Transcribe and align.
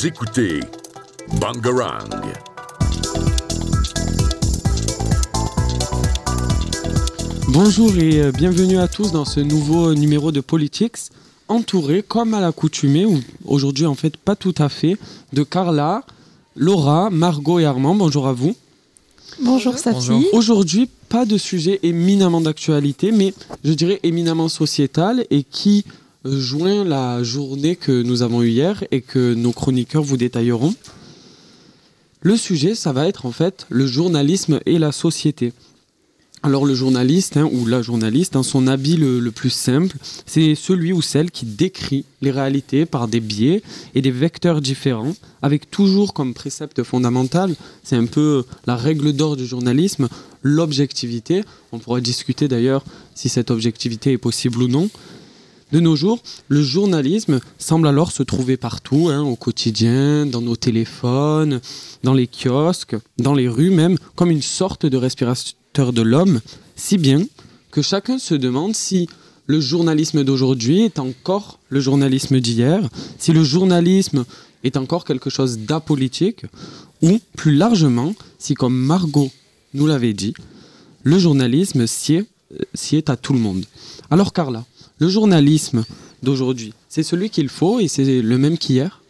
Vous 0.00 0.06
écoutez 0.06 0.60
Bangarang. 1.38 2.08
Bonjour 7.48 7.94
et 7.98 8.22
euh, 8.22 8.32
bienvenue 8.32 8.78
à 8.78 8.88
tous 8.88 9.12
dans 9.12 9.26
ce 9.26 9.40
nouveau 9.40 9.92
numéro 9.94 10.32
de 10.32 10.40
Politics, 10.40 10.96
entouré 11.48 12.02
comme 12.02 12.32
à 12.32 12.40
l'accoutumée, 12.40 13.04
ou 13.04 13.20
aujourd'hui 13.44 13.84
en 13.84 13.94
fait 13.94 14.16
pas 14.16 14.36
tout 14.36 14.54
à 14.56 14.70
fait, 14.70 14.96
de 15.34 15.42
Carla, 15.42 16.02
Laura, 16.56 17.10
Margot 17.10 17.58
et 17.58 17.66
Armand. 17.66 17.94
Bonjour 17.94 18.26
à 18.26 18.32
vous. 18.32 18.56
Bonjour 19.42 19.76
Safi. 19.76 20.28
Aujourd'hui, 20.32 20.88
pas 21.10 21.26
de 21.26 21.36
sujet 21.36 21.78
éminemment 21.82 22.40
d'actualité, 22.40 23.12
mais 23.12 23.34
je 23.64 23.74
dirais 23.74 24.00
éminemment 24.02 24.48
sociétal 24.48 25.26
et 25.28 25.42
qui 25.42 25.84
euh, 25.86 25.92
joint 26.24 26.84
la 26.84 27.22
journée 27.22 27.76
que 27.76 28.02
nous 28.02 28.22
avons 28.22 28.42
eue 28.42 28.50
hier 28.50 28.84
et 28.90 29.00
que 29.00 29.34
nos 29.34 29.52
chroniqueurs 29.52 30.02
vous 30.02 30.16
détailleront. 30.16 30.74
Le 32.20 32.36
sujet, 32.36 32.74
ça 32.74 32.92
va 32.92 33.08
être 33.08 33.24
en 33.24 33.32
fait 33.32 33.66
le 33.70 33.86
journalisme 33.86 34.60
et 34.66 34.78
la 34.78 34.92
société. 34.92 35.52
Alors 36.42 36.64
le 36.64 36.74
journaliste 36.74 37.36
hein, 37.36 37.48
ou 37.52 37.66
la 37.66 37.82
journaliste, 37.82 38.32
dans 38.32 38.42
son 38.42 38.66
habit 38.66 38.96
le, 38.96 39.20
le 39.20 39.30
plus 39.30 39.50
simple, 39.50 39.96
c'est 40.24 40.54
celui 40.54 40.92
ou 40.92 41.02
celle 41.02 41.30
qui 41.30 41.44
décrit 41.44 42.06
les 42.22 42.30
réalités 42.30 42.86
par 42.86 43.08
des 43.08 43.20
biais 43.20 43.62
et 43.94 44.00
des 44.00 44.10
vecteurs 44.10 44.62
différents, 44.62 45.14
avec 45.42 45.70
toujours 45.70 46.14
comme 46.14 46.32
précepte 46.32 46.82
fondamental, 46.82 47.54
c'est 47.82 47.96
un 47.96 48.06
peu 48.06 48.44
la 48.66 48.76
règle 48.76 49.12
d'or 49.12 49.36
du 49.36 49.46
journalisme, 49.46 50.08
l'objectivité. 50.42 51.44
On 51.72 51.78
pourra 51.78 52.00
discuter 52.00 52.48
d'ailleurs 52.48 52.84
si 53.14 53.28
cette 53.28 53.50
objectivité 53.50 54.12
est 54.12 54.18
possible 54.18 54.62
ou 54.62 54.68
non. 54.68 54.88
De 55.72 55.78
nos 55.78 55.94
jours, 55.94 56.20
le 56.48 56.62
journalisme 56.62 57.38
semble 57.58 57.86
alors 57.86 58.10
se 58.10 58.24
trouver 58.24 58.56
partout, 58.56 59.08
hein, 59.08 59.22
au 59.22 59.36
quotidien, 59.36 60.26
dans 60.26 60.40
nos 60.40 60.56
téléphones, 60.56 61.60
dans 62.02 62.14
les 62.14 62.26
kiosques, 62.26 62.96
dans 63.18 63.34
les 63.34 63.48
rues 63.48 63.70
même, 63.70 63.96
comme 64.16 64.32
une 64.32 64.42
sorte 64.42 64.84
de 64.84 64.96
respirateur 64.96 65.92
de 65.92 66.02
l'homme, 66.02 66.40
si 66.74 66.98
bien 66.98 67.24
que 67.70 67.82
chacun 67.82 68.18
se 68.18 68.34
demande 68.34 68.74
si 68.74 69.08
le 69.46 69.60
journalisme 69.60 70.24
d'aujourd'hui 70.24 70.82
est 70.82 70.98
encore 70.98 71.60
le 71.68 71.78
journalisme 71.78 72.40
d'hier, 72.40 72.88
si 73.18 73.32
le 73.32 73.44
journalisme 73.44 74.24
est 74.64 74.76
encore 74.76 75.04
quelque 75.04 75.30
chose 75.30 75.58
d'apolitique, 75.58 76.46
ou 77.02 77.20
plus 77.36 77.54
largement, 77.54 78.14
si 78.38 78.54
comme 78.54 78.76
Margot 78.76 79.30
nous 79.74 79.86
l'avait 79.86 80.14
dit, 80.14 80.34
le 81.04 81.18
journalisme 81.18 81.86
s'y 81.86 82.14
est, 82.16 82.26
est 82.92 83.08
à 83.08 83.16
tout 83.16 83.32
le 83.32 83.38
monde. 83.38 83.64
Alors 84.10 84.32
Carla, 84.32 84.64
le 85.00 85.08
journalisme 85.08 85.84
d'aujourd'hui, 86.22 86.72
c'est 86.88 87.02
celui 87.02 87.30
qu'il 87.30 87.48
faut 87.48 87.80
et 87.80 87.88
c'est 87.88 88.22
le 88.22 88.38
même 88.38 88.58
qu'hier? 88.58 89.02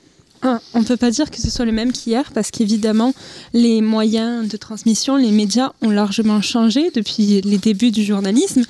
Ah, 0.43 0.61
On 0.73 0.81
ne 0.81 0.85
peut 0.85 0.97
pas 0.97 1.11
dire 1.11 1.31
que 1.31 1.39
ce 1.39 1.51
soit 1.51 1.67
le 1.67 1.73
même 1.73 1.93
qu'hier 1.93 2.33
parce 2.33 2.51
qu'évidemment, 2.51 3.13
les 3.53 3.83
moyens 3.83 4.49
de 4.49 4.57
transmission, 4.57 5.17
les 5.17 5.33
médias 5.33 5.73
ont 5.83 5.91
largement 5.91 6.41
changé 6.41 6.91
depuis 6.95 7.43
les 7.43 7.59
débuts 7.59 7.91
du 7.91 8.05
journalisme, 8.05 8.63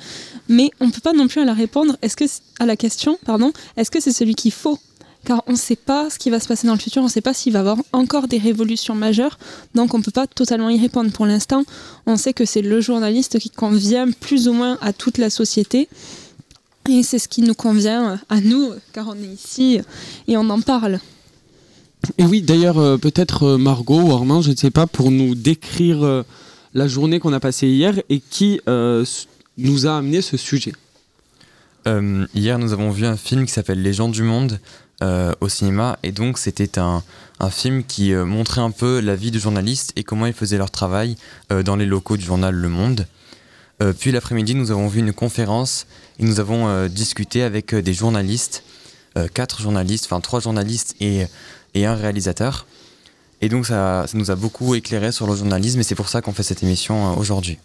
mais 0.49 0.71
on 0.81 0.87
ne 0.87 0.91
peut 0.91 0.99
pas 0.99 1.13
non 1.13 1.27
plus 1.27 1.41
à 1.41 1.45
la 1.45 1.53
répondre. 1.53 1.95
Est-ce 2.01 2.17
que, 2.17 2.25
à 2.59 2.65
la 2.65 2.75
question, 2.75 3.17
pardon, 3.25 3.53
est-ce 3.77 3.89
que 3.91 4.01
c'est 4.01 4.11
celui 4.11 4.35
qu'il 4.35 4.51
faut? 4.51 4.79
Car 5.23 5.43
on 5.45 5.51
ne 5.51 5.57
sait 5.57 5.75
pas 5.75 6.09
ce 6.09 6.17
qui 6.17 6.31
va 6.31 6.39
se 6.39 6.47
passer 6.47 6.65
dans 6.65 6.73
le 6.73 6.79
futur, 6.79 7.03
on 7.03 7.05
ne 7.05 7.09
sait 7.11 7.21
pas 7.21 7.35
s'il 7.35 7.53
va 7.53 7.59
y 7.59 7.61
avoir 7.61 7.77
encore 7.93 8.27
des 8.27 8.39
révolutions 8.39 8.95
majeures, 8.95 9.37
donc 9.75 9.93
on 9.93 9.99
ne 9.99 10.03
peut 10.03 10.11
pas 10.11 10.25
totalement 10.25 10.69
y 10.69 10.79
répondre. 10.79 11.11
Pour 11.11 11.27
l'instant, 11.27 11.63
on 12.07 12.17
sait 12.17 12.33
que 12.33 12.43
c'est 12.43 12.63
le 12.63 12.81
journaliste 12.81 13.37
qui 13.37 13.51
convient 13.51 14.09
plus 14.09 14.47
ou 14.47 14.53
moins 14.53 14.79
à 14.81 14.93
toute 14.93 15.19
la 15.19 15.29
société, 15.29 15.87
et 16.99 17.03
c'est 17.03 17.19
ce 17.19 17.27
qui 17.27 17.41
nous 17.41 17.53
convient 17.53 18.19
à 18.29 18.41
nous, 18.41 18.73
car 18.93 19.07
on 19.07 19.15
est 19.15 19.33
ici 19.33 19.79
et 20.27 20.37
on 20.37 20.49
en 20.49 20.61
parle. 20.61 20.99
Et 22.17 22.25
oui, 22.25 22.41
d'ailleurs, 22.41 22.79
euh, 22.79 22.97
peut-être 22.97 23.43
euh, 23.43 23.57
Margot 23.57 24.01
ou 24.01 24.11
Armand, 24.11 24.41
je 24.41 24.51
ne 24.51 24.55
sais 24.55 24.71
pas, 24.71 24.87
pour 24.87 25.11
nous 25.11 25.35
décrire 25.35 26.03
euh, 26.03 26.23
la 26.73 26.87
journée 26.87 27.19
qu'on 27.19 27.33
a 27.33 27.39
passée 27.39 27.67
hier 27.67 28.01
et 28.09 28.19
qui 28.19 28.59
nous 29.57 29.87
a 29.87 29.97
amené 29.97 30.21
ce 30.21 30.37
sujet. 30.37 30.73
hier, 31.85 32.57
nous 32.57 32.73
avons 32.73 32.89
vu 32.91 33.05
un 33.05 33.17
film 33.17 33.45
qui 33.45 33.51
s'appelle 33.51 33.81
Les 33.81 33.93
gens 33.93 34.09
du 34.09 34.23
monde 34.23 34.59
au 35.41 35.49
cinéma, 35.49 35.97
et 36.03 36.11
donc 36.11 36.37
c'était 36.37 36.79
un, 36.79 37.03
un, 37.39 37.49
film 37.49 37.83
qui 37.83 38.13
montrait 38.13 38.61
un 38.61 38.71
peu 38.71 39.01
la 39.01 39.15
vie 39.15 39.31
du 39.31 39.39
journaliste 39.39 39.91
et 39.97 40.03
comment 40.03 40.27
ils 40.27 40.33
faisaient 40.33 40.59
leur 40.59 40.71
travail 40.71 41.17
dans 41.65 41.75
les 41.75 41.85
locaux 41.85 42.15
du 42.15 42.23
journal 42.23 42.55
Le 42.55 42.69
Monde. 42.69 43.05
Euh, 43.81 43.93
puis 43.97 44.11
l'après-midi, 44.11 44.53
nous 44.53 44.71
avons 44.71 44.87
vu 44.87 44.99
une 44.99 45.13
conférence 45.13 45.87
et 46.19 46.23
nous 46.23 46.39
avons 46.39 46.67
euh, 46.67 46.87
discuté 46.87 47.41
avec 47.41 47.73
euh, 47.73 47.81
des 47.81 47.93
journalistes, 47.93 48.63
quatre 49.33 49.61
journalistes, 49.61 50.05
enfin 50.05 50.21
trois 50.21 50.39
journalistes 50.39 50.95
et, 51.01 51.25
et 51.73 51.85
un 51.85 51.95
réalisateur. 51.95 52.65
Et 53.41 53.49
donc 53.49 53.65
ça, 53.65 54.05
ça, 54.07 54.17
nous 54.17 54.31
a 54.31 54.35
beaucoup 54.35 54.73
éclairé 54.73 55.11
sur 55.11 55.27
le 55.27 55.35
journalisme 55.35 55.81
et 55.81 55.83
c'est 55.83 55.95
pour 55.95 56.07
ça 56.07 56.21
qu'on 56.21 56.31
fait 56.31 56.43
cette 56.43 56.63
émission 56.63 57.17
aujourd'hui. 57.17 57.57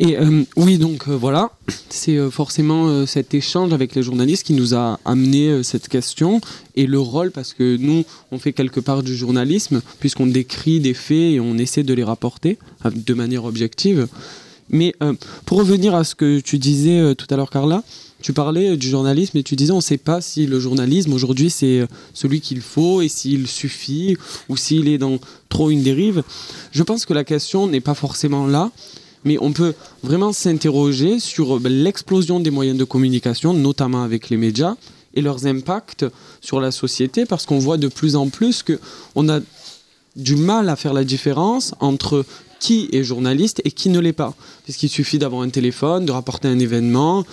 Et 0.00 0.16
oui, 0.56 0.78
donc 0.78 1.06
voilà, 1.06 1.52
c'est 1.88 2.18
forcément 2.32 3.06
cet 3.06 3.32
échange 3.32 3.72
avec 3.72 3.94
les 3.94 4.02
journalistes 4.02 4.44
qui 4.44 4.54
nous 4.54 4.74
a 4.74 4.98
amené 5.04 5.62
cette 5.62 5.86
question 5.86 6.40
et 6.74 6.86
le 6.86 6.98
rôle, 6.98 7.30
parce 7.30 7.52
que 7.52 7.76
nous, 7.76 8.04
on 8.32 8.40
fait 8.40 8.52
quelque 8.52 8.80
part 8.80 9.04
du 9.04 9.14
journalisme, 9.14 9.82
puisqu'on 10.00 10.26
décrit 10.26 10.80
des 10.80 10.94
faits 10.94 11.34
et 11.34 11.38
on 11.38 11.58
essaie 11.58 11.84
de 11.84 11.94
les 11.94 12.02
rapporter 12.02 12.58
de 12.84 13.14
manière 13.14 13.44
objective. 13.44 14.08
Mais 14.70 14.94
euh, 15.02 15.14
pour 15.46 15.58
revenir 15.58 15.94
à 15.94 16.04
ce 16.04 16.14
que 16.14 16.40
tu 16.40 16.58
disais 16.58 17.00
euh, 17.00 17.14
tout 17.14 17.26
à 17.30 17.36
l'heure, 17.36 17.50
Carla, 17.50 17.82
tu 18.22 18.32
parlais 18.32 18.76
du 18.76 18.88
journalisme 18.88 19.38
et 19.38 19.42
tu 19.42 19.56
disais 19.56 19.72
on 19.72 19.76
ne 19.76 19.82
sait 19.82 19.98
pas 19.98 20.20
si 20.20 20.46
le 20.46 20.60
journalisme 20.60 21.12
aujourd'hui 21.12 21.48
c'est 21.48 21.86
celui 22.12 22.40
qu'il 22.40 22.60
faut 22.60 23.00
et 23.00 23.08
s'il 23.08 23.46
suffit 23.46 24.16
ou 24.48 24.56
s'il 24.56 24.88
est 24.88 24.98
dans 24.98 25.18
trop 25.48 25.70
une 25.70 25.82
dérive. 25.82 26.22
Je 26.70 26.82
pense 26.82 27.06
que 27.06 27.14
la 27.14 27.24
question 27.24 27.66
n'est 27.66 27.80
pas 27.80 27.94
forcément 27.94 28.46
là, 28.46 28.70
mais 29.24 29.38
on 29.40 29.52
peut 29.52 29.74
vraiment 30.02 30.32
s'interroger 30.32 31.18
sur 31.18 31.60
ben, 31.60 31.72
l'explosion 31.72 32.40
des 32.40 32.50
moyens 32.50 32.78
de 32.78 32.84
communication, 32.84 33.54
notamment 33.54 34.02
avec 34.02 34.30
les 34.30 34.36
médias, 34.36 34.76
et 35.14 35.22
leurs 35.22 35.46
impacts 35.46 36.06
sur 36.40 36.60
la 36.60 36.70
société, 36.70 37.26
parce 37.26 37.46
qu'on 37.46 37.58
voit 37.58 37.76
de 37.76 37.88
plus 37.88 38.16
en 38.16 38.28
plus 38.28 38.62
qu'on 38.62 39.28
a 39.28 39.40
du 40.16 40.36
mal 40.36 40.68
à 40.68 40.76
faire 40.76 40.92
la 40.92 41.04
différence 41.04 41.74
entre 41.80 42.24
qui 42.60 42.88
est 42.92 43.02
journaliste 43.02 43.60
et 43.64 43.72
qui 43.72 43.88
ne 43.88 43.98
l'est 43.98 44.12
pas. 44.12 44.34
Puisqu'il 44.64 44.88
suffit 44.88 45.18
d'avoir 45.18 45.42
un 45.42 45.48
téléphone, 45.48 46.04
de 46.04 46.12
rapporter 46.12 46.46
un 46.46 46.58
événement, 46.58 47.24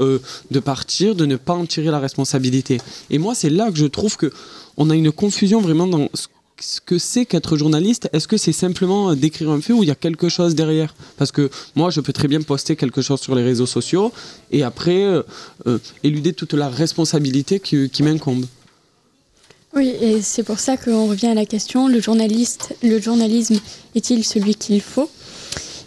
euh, 0.00 0.18
de 0.50 0.60
partir, 0.60 1.14
de 1.14 1.26
ne 1.26 1.36
pas 1.36 1.54
en 1.54 1.66
tirer 1.66 1.90
la 1.90 1.98
responsabilité. 1.98 2.78
Et 3.10 3.18
moi, 3.18 3.34
c'est 3.34 3.50
là 3.50 3.70
que 3.70 3.78
je 3.78 3.86
trouve 3.86 4.16
que 4.16 4.30
on 4.76 4.90
a 4.90 4.94
une 4.94 5.10
confusion 5.10 5.60
vraiment 5.60 5.86
dans 5.86 6.08
ce 6.60 6.80
que 6.80 6.98
c'est 6.98 7.26
qu'être 7.26 7.56
journaliste. 7.56 8.08
Est-ce 8.12 8.28
que 8.28 8.36
c'est 8.36 8.52
simplement 8.52 9.14
d'écrire 9.14 9.50
un 9.50 9.60
fait 9.60 9.72
ou 9.72 9.82
il 9.82 9.88
y 9.88 9.92
a 9.92 9.96
quelque 9.96 10.28
chose 10.28 10.54
derrière? 10.54 10.94
Parce 11.16 11.32
que 11.32 11.50
moi, 11.74 11.90
je 11.90 12.00
peux 12.00 12.12
très 12.12 12.28
bien 12.28 12.42
poster 12.42 12.76
quelque 12.76 13.02
chose 13.02 13.20
sur 13.20 13.34
les 13.34 13.42
réseaux 13.42 13.66
sociaux 13.66 14.12
et 14.50 14.62
après 14.62 15.04
euh, 15.04 15.22
euh, 15.66 15.78
éluder 16.02 16.32
toute 16.32 16.54
la 16.54 16.68
responsabilité 16.68 17.58
qui 17.60 18.02
m'incombe. 18.02 18.46
Oui, 19.76 19.92
et 20.00 20.22
c'est 20.22 20.44
pour 20.44 20.60
ça 20.60 20.76
qu'on 20.76 21.06
revient 21.08 21.28
à 21.28 21.34
la 21.34 21.46
question, 21.46 21.88
le, 21.88 22.00
journaliste, 22.00 22.76
le 22.82 23.00
journalisme 23.00 23.56
est-il 23.94 24.24
celui 24.24 24.54
qu'il 24.54 24.80
faut? 24.80 25.10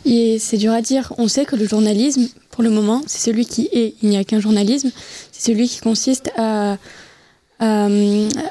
Et 0.05 0.39
c'est 0.39 0.57
dur 0.57 0.73
à 0.73 0.81
dire. 0.81 1.13
On 1.17 1.27
sait 1.27 1.45
que 1.45 1.55
le 1.55 1.67
journalisme, 1.67 2.27
pour 2.49 2.63
le 2.63 2.69
moment, 2.69 3.01
c'est 3.07 3.19
celui 3.19 3.45
qui 3.45 3.69
est. 3.71 3.95
Il 4.01 4.09
n'y 4.09 4.17
a 4.17 4.23
qu'un 4.23 4.39
journalisme. 4.39 4.91
C'est 5.31 5.51
celui 5.51 5.67
qui 5.67 5.79
consiste 5.79 6.31
à, 6.37 6.77
à, 7.59 7.87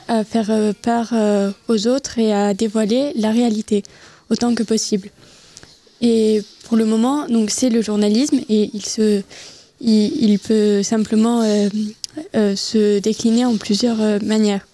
à 0.08 0.24
faire 0.24 0.74
part 0.82 1.10
euh, 1.12 1.50
aux 1.68 1.86
autres 1.86 2.18
et 2.18 2.32
à 2.32 2.54
dévoiler 2.54 3.12
la 3.16 3.30
réalité 3.30 3.82
autant 4.30 4.54
que 4.54 4.62
possible. 4.62 5.10
Et 6.00 6.42
pour 6.64 6.76
le 6.76 6.84
moment, 6.84 7.26
donc 7.28 7.50
c'est 7.50 7.70
le 7.70 7.80
journalisme 7.80 8.40
et 8.48 8.70
il, 8.74 8.84
se, 8.84 9.22
il, 9.80 10.38
peut 10.38 10.82
simplement 10.82 11.42
euh, 11.42 11.68
euh, 12.34 12.56
se 12.56 12.98
décliner 12.98 13.44
en 13.44 13.56
plusieurs 13.56 14.00
euh, 14.00 14.18
manières. 14.22 14.66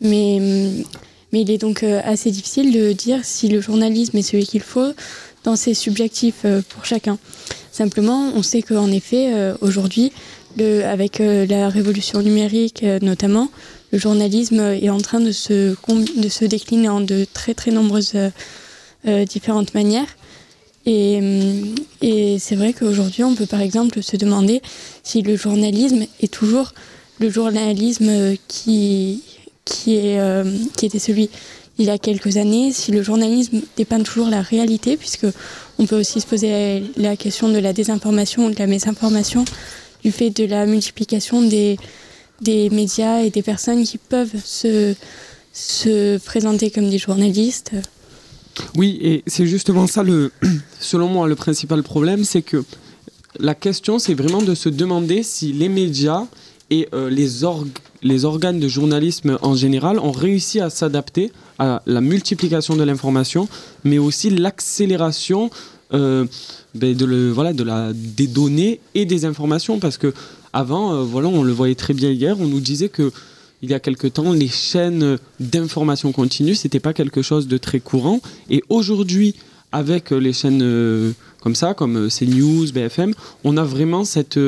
Mais, 0.00 0.84
mais 1.32 1.42
il 1.42 1.50
est 1.50 1.58
donc 1.58 1.82
euh, 1.82 2.00
assez 2.04 2.30
difficile 2.30 2.72
de 2.72 2.92
dire 2.92 3.20
si 3.22 3.48
le 3.48 3.60
journalisme 3.60 4.16
est 4.16 4.22
celui 4.22 4.46
qu'il 4.46 4.62
faut 4.62 4.92
dans 5.44 5.56
ses 5.56 5.74
subjectifs 5.74 6.42
euh, 6.44 6.62
pour 6.68 6.84
chacun. 6.84 7.18
Simplement, 7.70 8.32
on 8.34 8.42
sait 8.42 8.62
qu'en 8.62 8.90
effet, 8.90 9.32
euh, 9.32 9.54
aujourd'hui, 9.60 10.12
avec 10.58 11.20
la 11.20 11.68
révolution 11.68 12.20
numérique 12.22 12.84
notamment, 13.02 13.50
le 13.92 14.00
journalisme 14.00 14.58
est 14.58 14.90
en 14.90 14.98
train 14.98 15.20
de 15.20 15.30
se, 15.30 15.76
de 16.20 16.28
se 16.28 16.44
décliner 16.44 16.88
en 16.88 17.00
de 17.00 17.24
très 17.32 17.54
très 17.54 17.70
nombreuses 17.70 18.14
différentes 19.28 19.74
manières. 19.74 20.16
Et, 20.86 21.20
et 22.02 22.40
c'est 22.40 22.56
vrai 22.56 22.72
qu'aujourd'hui, 22.72 23.22
on 23.22 23.36
peut 23.36 23.46
par 23.46 23.60
exemple 23.60 24.02
se 24.02 24.16
demander 24.16 24.60
si 25.04 25.22
le 25.22 25.36
journalisme 25.36 26.04
est 26.20 26.32
toujours 26.32 26.72
le 27.20 27.30
journalisme 27.30 28.34
qui, 28.48 29.22
euh, 29.88 30.44
qui 30.76 30.86
était 30.86 30.98
celui 30.98 31.30
il 31.78 31.86
y 31.86 31.90
a 31.90 31.98
quelques 31.98 32.36
années, 32.36 32.72
si 32.72 32.92
le 32.92 33.02
journalisme 33.02 33.62
dépeint 33.76 34.02
toujours 34.02 34.28
la 34.28 34.42
réalité, 34.42 34.98
puisque 34.98 35.26
on 35.78 35.86
peut 35.86 35.98
aussi 35.98 36.20
se 36.20 36.26
poser 36.26 36.82
la 36.96 37.16
question 37.16 37.48
de 37.48 37.58
la 37.58 37.72
désinformation 37.72 38.46
ou 38.46 38.50
de 38.50 38.58
la 38.58 38.66
mésinformation, 38.66 39.46
du 40.04 40.12
fait 40.12 40.28
de 40.28 40.44
la 40.44 40.66
multiplication 40.66 41.40
des, 41.40 41.78
médias 42.70 43.20
et 43.20 43.30
des 43.30 43.42
personnes 43.42 43.84
qui 43.84 43.96
peuvent 43.96 44.44
se, 44.44 44.94
se 45.54 46.18
présenter 46.18 46.70
comme 46.70 46.90
des 46.90 46.98
journalistes. 46.98 47.72
Oui, 48.76 48.98
et 49.00 49.22
c'est 49.26 49.46
justement 49.46 49.86
ça, 49.86 50.04
selon 50.80 51.08
moi, 51.08 51.28
le 51.28 51.34
principal 51.34 51.82
problème, 51.82 52.24
c'est 52.24 52.42
que 52.42 52.62
la 53.38 53.54
question, 53.54 53.98
c'est 53.98 54.14
vraiment 54.14 54.42
de 54.42 54.54
se 54.54 54.68
demander 54.68 55.22
si 55.22 55.52
les 55.52 55.70
médias 55.70 56.26
et 56.68 56.88
euh, 56.92 57.08
les, 57.08 57.44
les 58.02 58.24
organes 58.24 58.60
de 58.60 58.68
journalisme 58.68 59.38
en 59.42 59.54
général 59.54 59.98
ont 59.98 60.12
réussi 60.12 60.60
à 60.60 60.70
s'adapter 60.70 61.32
à 61.58 61.82
la 61.86 62.00
multiplication 62.00 62.76
de 62.76 62.82
l'information, 62.82 63.48
mais 63.84 63.98
aussi 63.98 64.30
l'accélération 64.30 65.50
euh, 65.92 66.24
ben, 66.74 66.96
de, 66.96 67.62
la, 67.64 67.92
des 67.92 68.26
données 68.26 68.80
et 68.94 69.04
des 69.04 69.24
informations. 69.24 69.78
Parce 69.78 69.98
que 69.98 70.14
avant, 70.52 70.94
euh, 70.94 71.02
voilà, 71.02 71.28
on 71.28 71.42
le 71.42 71.52
voyait 71.52 71.74
très 71.74 71.94
bien 71.94 72.10
hier, 72.10 72.40
on 72.40 72.46
nous 72.46 72.60
disait 72.60 72.88
que 72.88 73.12
il 73.62 73.70
y 73.70 73.74
a 73.74 73.80
quelque 73.80 74.06
temps, 74.06 74.32
les 74.32 74.48
chaînes 74.48 75.18
d'information 75.38 76.12
continue, 76.12 76.54
c'était 76.54 76.80
pas 76.80 76.94
quelque 76.94 77.20
chose 77.20 77.46
de 77.46 77.58
très 77.58 77.78
courant. 77.78 78.20
Et 78.48 78.62
aujourd'hui, 78.70 79.34
avec 79.70 80.12
les 80.12 80.32
chaînes 80.32 80.62
euh, 80.62 81.12
comme 81.42 81.54
ça, 81.54 81.74
comme 81.74 82.08
CNews, 82.08 82.72
BFM, 82.72 83.12
on 83.44 83.58
a 83.58 83.64
vraiment 83.64 84.04
cette, 84.04 84.38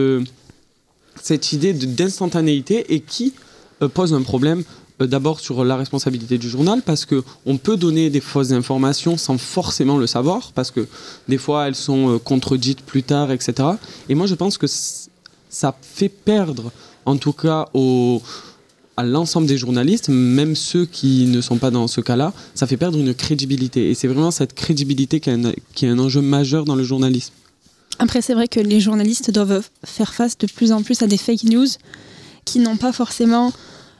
cette 1.23 1.53
idée 1.53 1.73
d'instantanéité 1.73 2.93
et 2.95 3.01
qui 3.01 3.33
pose 3.95 4.13
un 4.13 4.23
problème 4.23 4.65
euh, 5.01 5.07
d'abord 5.07 5.41
sur 5.41 5.65
la 5.65 5.77
responsabilité 5.77 6.39
du 6.39 6.49
journal 6.49 6.83
parce 6.83 7.05
que 7.05 7.23
on 7.47 7.57
peut 7.57 7.77
donner 7.77 8.11
des 8.11 8.21
fausses 8.21 8.53
informations 8.53 9.17
sans 9.17 9.39
forcément 9.39 9.99
le 9.99 10.07
savoir 10.07 10.53
parce 10.55 10.71
que 10.71 10.87
des 11.29 11.39
fois 11.39 11.69
elles 11.69 11.75
sont 11.75 12.15
euh, 12.15 12.19
contredites 12.19 12.83
plus 12.83 13.03
tard, 13.03 13.31
etc. 13.33 13.69
Et 14.09 14.15
moi 14.15 14.27
je 14.27 14.35
pense 14.35 14.59
que 14.59 14.67
ça 15.49 15.75
fait 15.81 16.09
perdre, 16.09 16.73
en 17.05 17.17
tout 17.17 17.33
cas 17.33 17.69
au, 17.75 18.23
à 18.97 19.05
l'ensemble 19.05 19.47
des 19.47 19.59
journalistes, 19.59 20.09
même 20.09 20.57
ceux 20.57 20.87
qui 20.87 21.27
ne 21.27 21.41
sont 21.41 21.59
pas 21.59 21.71
dans 21.71 21.87
ce 21.89 22.01
cas-là, 22.01 22.33
ça 22.55 22.67
fait 22.67 22.77
perdre 22.77 22.99
une 22.99 23.15
crédibilité. 23.15 23.91
Et 23.91 23.95
c'est 23.95 24.09
vraiment 24.09 24.31
cette 24.31 24.55
crédibilité 24.55 25.21
qui 25.21 25.31
est 25.31 25.89
un 25.89 25.99
enjeu 25.99 26.21
majeur 26.21 26.65
dans 26.65 26.77
le 26.77 26.85
journalisme. 26.85 27.35
Après, 28.03 28.21
c'est 28.21 28.35
vrai 28.35 28.49
que 28.49 28.59
les 28.59 28.81
journalistes 28.81 29.31
doivent 29.31 29.63
faire 29.85 30.13
face 30.13 30.37
de 30.37 30.49
plus 30.49 30.73
en 30.73 30.83
plus 30.83 31.03
à 31.03 31.07
des 31.07 31.17
fake 31.17 31.45
news 31.45 31.69
qui 32.45 32.59
n'ont 32.59 32.77
pas 32.77 32.91
forcément 32.91 33.53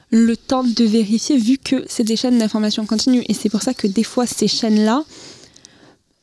le 0.09 0.35
temps 0.35 0.65
de 0.65 0.83
vérifier 0.83 1.37
vu 1.37 1.57
que 1.57 1.85
c'est 1.87 2.03
des 2.03 2.17
chaînes 2.17 2.37
d'information 2.37 2.85
continue. 2.85 3.23
Et 3.29 3.33
c'est 3.33 3.47
pour 3.47 3.61
ça 3.61 3.73
que 3.73 3.87
des 3.87 4.03
fois, 4.03 4.27
ces 4.27 4.49
chaînes-là 4.49 5.05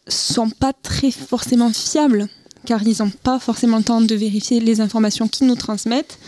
sont 0.09 0.51
pas 0.51 0.75
très 0.75 1.11
forcément 1.11 1.73
fiables 1.73 2.29
car 2.67 2.83
ils 2.83 2.99
n'ont 2.99 3.09
pas 3.23 3.39
forcément 3.39 3.79
le 3.79 3.85
temps 3.85 4.03
de 4.03 4.15
vérifier 4.15 4.61
les 4.61 4.83
informations 4.83 5.27
qu'ils 5.27 5.47
nous 5.47 5.57
transmettent. 5.57 6.19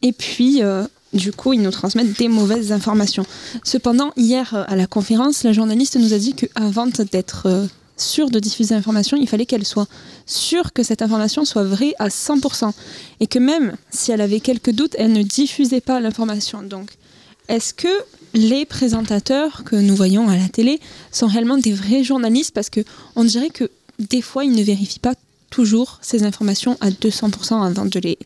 Et 0.00 0.12
puis, 0.12 0.62
euh, 0.62 0.86
du 1.12 1.32
coup, 1.32 1.52
ils 1.52 1.60
nous 1.60 1.70
transmettent 1.70 2.18
des 2.18 2.28
mauvaises 2.28 2.72
informations. 2.72 3.26
Cependant, 3.62 4.12
hier, 4.16 4.64
à 4.66 4.74
la 4.74 4.86
conférence, 4.86 5.42
la 5.42 5.52
journaliste 5.52 5.96
nous 5.96 6.14
a 6.14 6.18
dit 6.18 6.32
qu'avant 6.32 6.86
d'être 6.86 7.42
euh, 7.44 7.66
sûre 8.00 8.30
de 8.30 8.38
diffuser 8.38 8.74
l'information, 8.74 9.16
il 9.16 9.28
fallait 9.28 9.46
qu'elle 9.46 9.64
soit 9.64 9.88
sûre 10.26 10.72
que 10.72 10.82
cette 10.82 11.02
information 11.02 11.44
soit 11.44 11.64
vraie 11.64 11.94
à 11.98 12.08
100%. 12.08 12.72
Et 13.20 13.26
que 13.26 13.38
même 13.38 13.76
si 13.90 14.12
elle 14.12 14.20
avait 14.20 14.40
quelques 14.40 14.70
doutes, 14.70 14.94
elle 14.98 15.12
ne 15.12 15.22
diffusait 15.22 15.80
pas 15.80 16.00
l'information. 16.00 16.62
Donc, 16.62 16.90
est-ce 17.48 17.74
que 17.74 17.88
les 18.34 18.66
présentateurs 18.66 19.64
que 19.64 19.76
nous 19.76 19.96
voyons 19.96 20.28
à 20.28 20.36
la 20.36 20.48
télé 20.48 20.80
sont 21.12 21.26
réellement 21.26 21.58
des 21.58 21.72
vrais 21.72 22.04
journalistes? 22.04 22.54
Parce 22.54 22.70
que 22.70 22.80
on 23.16 23.24
dirait 23.24 23.50
que 23.50 23.70
des 23.98 24.22
fois, 24.22 24.44
ils 24.44 24.52
ne 24.52 24.62
vérifient 24.62 25.00
pas 25.00 25.14
toujours 25.50 25.98
ces 26.02 26.24
informations 26.24 26.76
à 26.80 26.90
200% 26.90 27.62
avant 27.64 27.86
de 27.86 28.00
les, 28.00 28.18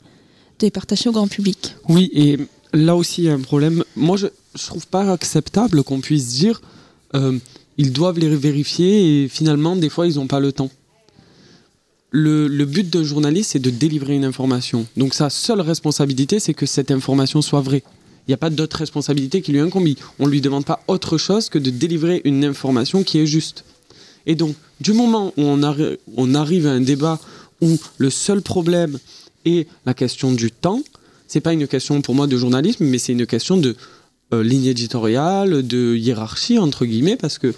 de 0.59 0.69
partager 0.69 1.09
au 1.09 1.13
grand 1.13 1.29
public. 1.29 1.77
Oui, 1.89 2.11
et 2.13 2.39
là 2.73 2.97
aussi, 2.97 3.23
il 3.23 3.25
y 3.27 3.31
a 3.31 3.35
un 3.35 3.41
problème. 3.41 3.85
Moi, 3.97 4.17
je 4.17 4.27
ne 4.27 4.59
trouve 4.59 4.87
pas 4.87 5.11
acceptable 5.11 5.83
qu'on 5.83 6.01
puisse 6.01 6.29
dire... 6.29 6.61
Euh, 7.15 7.39
ils 7.79 7.93
doivent 7.93 8.19
les 8.19 8.35
vérifier 8.35 9.25
et 9.25 9.29
finalement, 9.29 9.77
des 9.77 9.89
fois, 9.89 10.07
ils 10.07 10.17
n'ont 10.17 10.27
pas 10.27 10.41
le 10.41 10.53
temps. 10.53 10.71
Le, 12.11 12.65
but 12.65 12.91
d'un 12.91 13.05
journaliste, 13.05 13.53
c'est 13.53 13.59
de 13.59 13.71
délivrer 13.71 14.15
une 14.15 14.25
information. 14.25 14.87
Donc 14.97 15.15
sa 15.15 15.31
seule 15.31 15.63
responsabilité, 15.63 16.41
c'est 16.41 16.53
que 16.53 16.67
cette 16.67 16.91
information 16.91 17.41
soit 17.41 17.63
vraie. 17.63 17.83
Il 18.27 18.31
n'y 18.31 18.35
a 18.35 18.39
pas 18.39 18.51
d'autre 18.51 18.77
responsabilité 18.77 19.41
qui 19.41 19.53
lui 19.53 19.61
incombe. 19.61 19.89
On 20.19 20.27
ne 20.27 20.31
lui 20.31 20.43
demande 20.43 20.67
pas 20.67 20.85
autre 20.89 21.17
chose 21.17 21.49
que 21.49 21.59
de 21.59 21.71
délivrer 21.71 22.21
une 22.25 22.45
information 22.45 23.03
qui 23.03 23.19
est 23.19 23.27
juste. 23.27 23.65
Et 24.27 24.35
donc, 24.35 24.55
du 24.81 24.93
moment 24.93 25.33
où 25.39 25.43
on, 25.43 25.61
on 26.17 26.35
arrive 26.35 26.67
à 26.67 26.73
un 26.73 26.81
débat 26.81 27.19
où 27.63 27.79
le 27.97 28.11
seul 28.11 28.43
problème 28.43 28.99
est 29.45 29.67
la 29.87 29.95
question 29.95 30.33
du 30.33 30.51
temps, 30.51 30.83
c'est 31.27 31.41
pas 31.41 31.55
une 31.55 31.67
question 31.67 32.03
pour 32.03 32.15
moi 32.15 32.27
de 32.27 32.37
journalisme, 32.37 32.85
mais 32.85 32.99
c'est 32.99 33.13
une 33.13 33.27
question 33.27 33.57
de 33.57 33.75
euh, 34.33 34.43
ligne 34.43 34.67
éditoriale, 34.67 35.67
de 35.67 35.95
hiérarchie, 35.95 36.59
entre 36.59 36.85
guillemets, 36.85 37.17
parce 37.17 37.39
que 37.39 37.55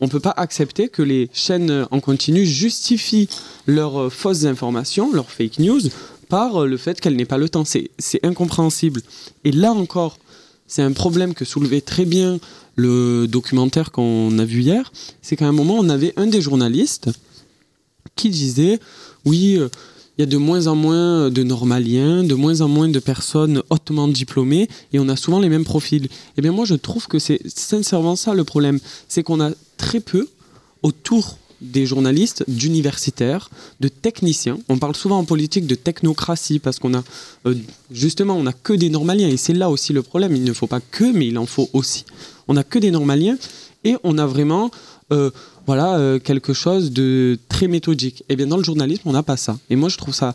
on 0.00 0.06
ne 0.06 0.10
peut 0.10 0.20
pas 0.20 0.34
accepter 0.36 0.88
que 0.88 1.02
les 1.02 1.28
chaînes 1.32 1.86
en 1.90 2.00
continu 2.00 2.46
justifient 2.46 3.28
leurs 3.66 4.02
euh, 4.02 4.10
fausses 4.10 4.44
informations, 4.44 5.12
leurs 5.12 5.30
fake 5.30 5.58
news, 5.58 5.80
par 6.28 6.62
euh, 6.62 6.66
le 6.66 6.76
fait 6.76 7.00
qu'elles 7.00 7.16
n'aient 7.16 7.24
pas 7.24 7.38
le 7.38 7.48
temps. 7.48 7.64
C'est 7.64 8.24
incompréhensible. 8.24 9.00
Et 9.44 9.52
là 9.52 9.72
encore, 9.72 10.18
c'est 10.66 10.82
un 10.82 10.92
problème 10.92 11.34
que 11.34 11.44
soulevait 11.44 11.80
très 11.80 12.04
bien 12.04 12.38
le 12.76 13.26
documentaire 13.26 13.90
qu'on 13.90 14.38
a 14.38 14.44
vu 14.44 14.60
hier. 14.60 14.92
C'est 15.22 15.36
qu'à 15.36 15.48
un 15.48 15.52
moment, 15.52 15.76
on 15.78 15.88
avait 15.88 16.12
un 16.16 16.26
des 16.26 16.40
journalistes 16.40 17.10
qui 18.14 18.30
disait, 18.30 18.78
oui, 19.24 19.58
il 20.18 20.22
y 20.22 20.24
a 20.24 20.26
de 20.26 20.36
moins 20.36 20.66
en 20.66 20.74
moins 20.74 21.30
de 21.30 21.42
normaliens, 21.44 22.24
de 22.24 22.34
moins 22.34 22.60
en 22.60 22.68
moins 22.68 22.88
de 22.88 22.98
personnes 22.98 23.62
hautement 23.70 24.08
diplômées, 24.08 24.68
et 24.92 24.98
on 24.98 25.08
a 25.08 25.14
souvent 25.14 25.38
les 25.38 25.48
mêmes 25.48 25.64
profils. 25.64 26.06
Et 26.06 26.08
eh 26.38 26.42
bien 26.42 26.50
moi, 26.50 26.64
je 26.64 26.74
trouve 26.74 27.06
que 27.06 27.20
c'est 27.20 27.40
sincèrement 27.48 28.16
ça 28.16 28.34
le 28.34 28.42
problème, 28.42 28.80
c'est 29.06 29.22
qu'on 29.22 29.40
a 29.40 29.52
très 29.76 30.00
peu 30.00 30.26
autour 30.82 31.38
des 31.60 31.86
journalistes, 31.86 32.44
d'universitaires, 32.48 33.50
de 33.80 33.88
techniciens. 33.88 34.58
On 34.68 34.78
parle 34.78 34.96
souvent 34.96 35.18
en 35.18 35.24
politique 35.24 35.66
de 35.66 35.74
technocratie 35.74 36.58
parce 36.58 36.78
qu'on 36.78 36.94
a 36.94 37.02
euh, 37.46 37.54
justement 37.90 38.34
on 38.34 38.46
a 38.46 38.52
que 38.52 38.72
des 38.72 38.90
normaliens 38.90 39.28
et 39.28 39.36
c'est 39.36 39.54
là 39.54 39.70
aussi 39.70 39.92
le 39.92 40.02
problème. 40.02 40.36
Il 40.36 40.44
ne 40.44 40.52
faut 40.52 40.68
pas 40.68 40.80
que, 40.80 41.12
mais 41.12 41.26
il 41.26 41.38
en 41.38 41.46
faut 41.46 41.68
aussi. 41.72 42.04
On 42.46 42.56
a 42.56 42.62
que 42.62 42.78
des 42.78 42.90
normaliens 42.90 43.36
et 43.84 43.96
on 44.04 44.18
a 44.18 44.26
vraiment 44.26 44.70
euh, 45.12 45.30
voilà, 45.68 45.98
euh, 45.98 46.18
quelque 46.18 46.54
chose 46.54 46.92
de 46.92 47.38
très 47.50 47.68
méthodique. 47.68 48.22
Et 48.22 48.24
eh 48.30 48.36
bien 48.36 48.46
dans 48.46 48.56
le 48.56 48.64
journalisme, 48.64 49.02
on 49.04 49.12
n'a 49.12 49.22
pas 49.22 49.36
ça. 49.36 49.58
Et 49.68 49.76
moi, 49.76 49.90
je 49.90 49.98
trouve 49.98 50.14
ça 50.14 50.34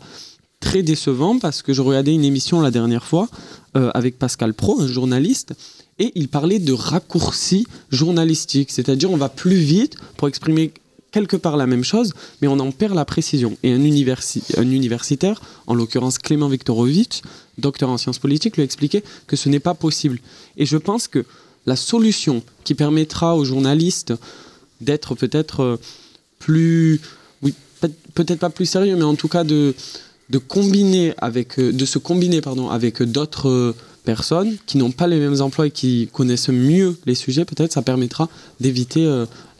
très 0.60 0.84
décevant 0.84 1.40
parce 1.40 1.60
que 1.60 1.72
je 1.72 1.82
regardais 1.82 2.14
une 2.14 2.22
émission 2.22 2.60
la 2.60 2.70
dernière 2.70 3.04
fois 3.04 3.28
euh, 3.76 3.90
avec 3.94 4.16
Pascal 4.16 4.54
Pro, 4.54 4.80
un 4.80 4.86
journaliste, 4.86 5.54
et 5.98 6.12
il 6.14 6.28
parlait 6.28 6.60
de 6.60 6.72
raccourcis 6.72 7.66
journalistiques, 7.90 8.70
c'est-à-dire 8.70 9.10
on 9.10 9.16
va 9.16 9.28
plus 9.28 9.56
vite 9.56 9.96
pour 10.16 10.28
exprimer 10.28 10.72
quelque 11.10 11.36
part 11.36 11.56
la 11.56 11.66
même 11.66 11.82
chose, 11.82 12.12
mais 12.40 12.46
on 12.46 12.60
en 12.60 12.70
perd 12.70 12.94
la 12.94 13.04
précision. 13.04 13.58
Et 13.64 13.72
un, 13.72 13.80
un 13.80 14.70
universitaire, 14.70 15.42
en 15.66 15.74
l'occurrence 15.74 16.18
Clément 16.18 16.48
Viktorovitch, 16.48 17.22
docteur 17.58 17.88
en 17.88 17.98
sciences 17.98 18.20
politiques, 18.20 18.56
lui 18.56 18.62
expliquait 18.62 19.02
que 19.26 19.34
ce 19.34 19.48
n'est 19.48 19.58
pas 19.58 19.74
possible. 19.74 20.20
Et 20.56 20.64
je 20.64 20.76
pense 20.76 21.08
que 21.08 21.24
la 21.66 21.74
solution 21.74 22.44
qui 22.62 22.74
permettra 22.74 23.34
aux 23.34 23.44
journalistes 23.44 24.14
d'être 24.80 25.14
peut-être 25.14 25.60
euh, 25.60 25.76
plus, 26.38 27.00
oui, 27.42 27.54
peut-être 28.14 28.38
pas 28.38 28.50
plus 28.50 28.66
sérieux, 28.66 28.96
mais 28.96 29.04
en 29.04 29.14
tout 29.14 29.28
cas 29.28 29.44
de, 29.44 29.74
de 30.30 30.38
combiner 30.38 31.14
avec, 31.18 31.58
euh, 31.58 31.72
de 31.72 31.84
se 31.84 31.98
combiner 31.98 32.40
pardon, 32.40 32.70
avec 32.70 33.02
d'autres 33.02 33.48
euh, 33.48 33.74
personnes 34.04 34.56
qui 34.66 34.76
n'ont 34.78 34.90
pas 34.90 35.06
les 35.06 35.18
mêmes 35.18 35.40
emplois 35.40 35.66
et 35.66 35.70
qui 35.70 36.08
connaissent 36.12 36.48
mieux 36.48 36.96
les 37.06 37.14
sujets, 37.14 37.44
peut-être 37.44 37.72
ça 37.72 37.82
permettra 37.82 38.28
d'éviter 38.60 39.06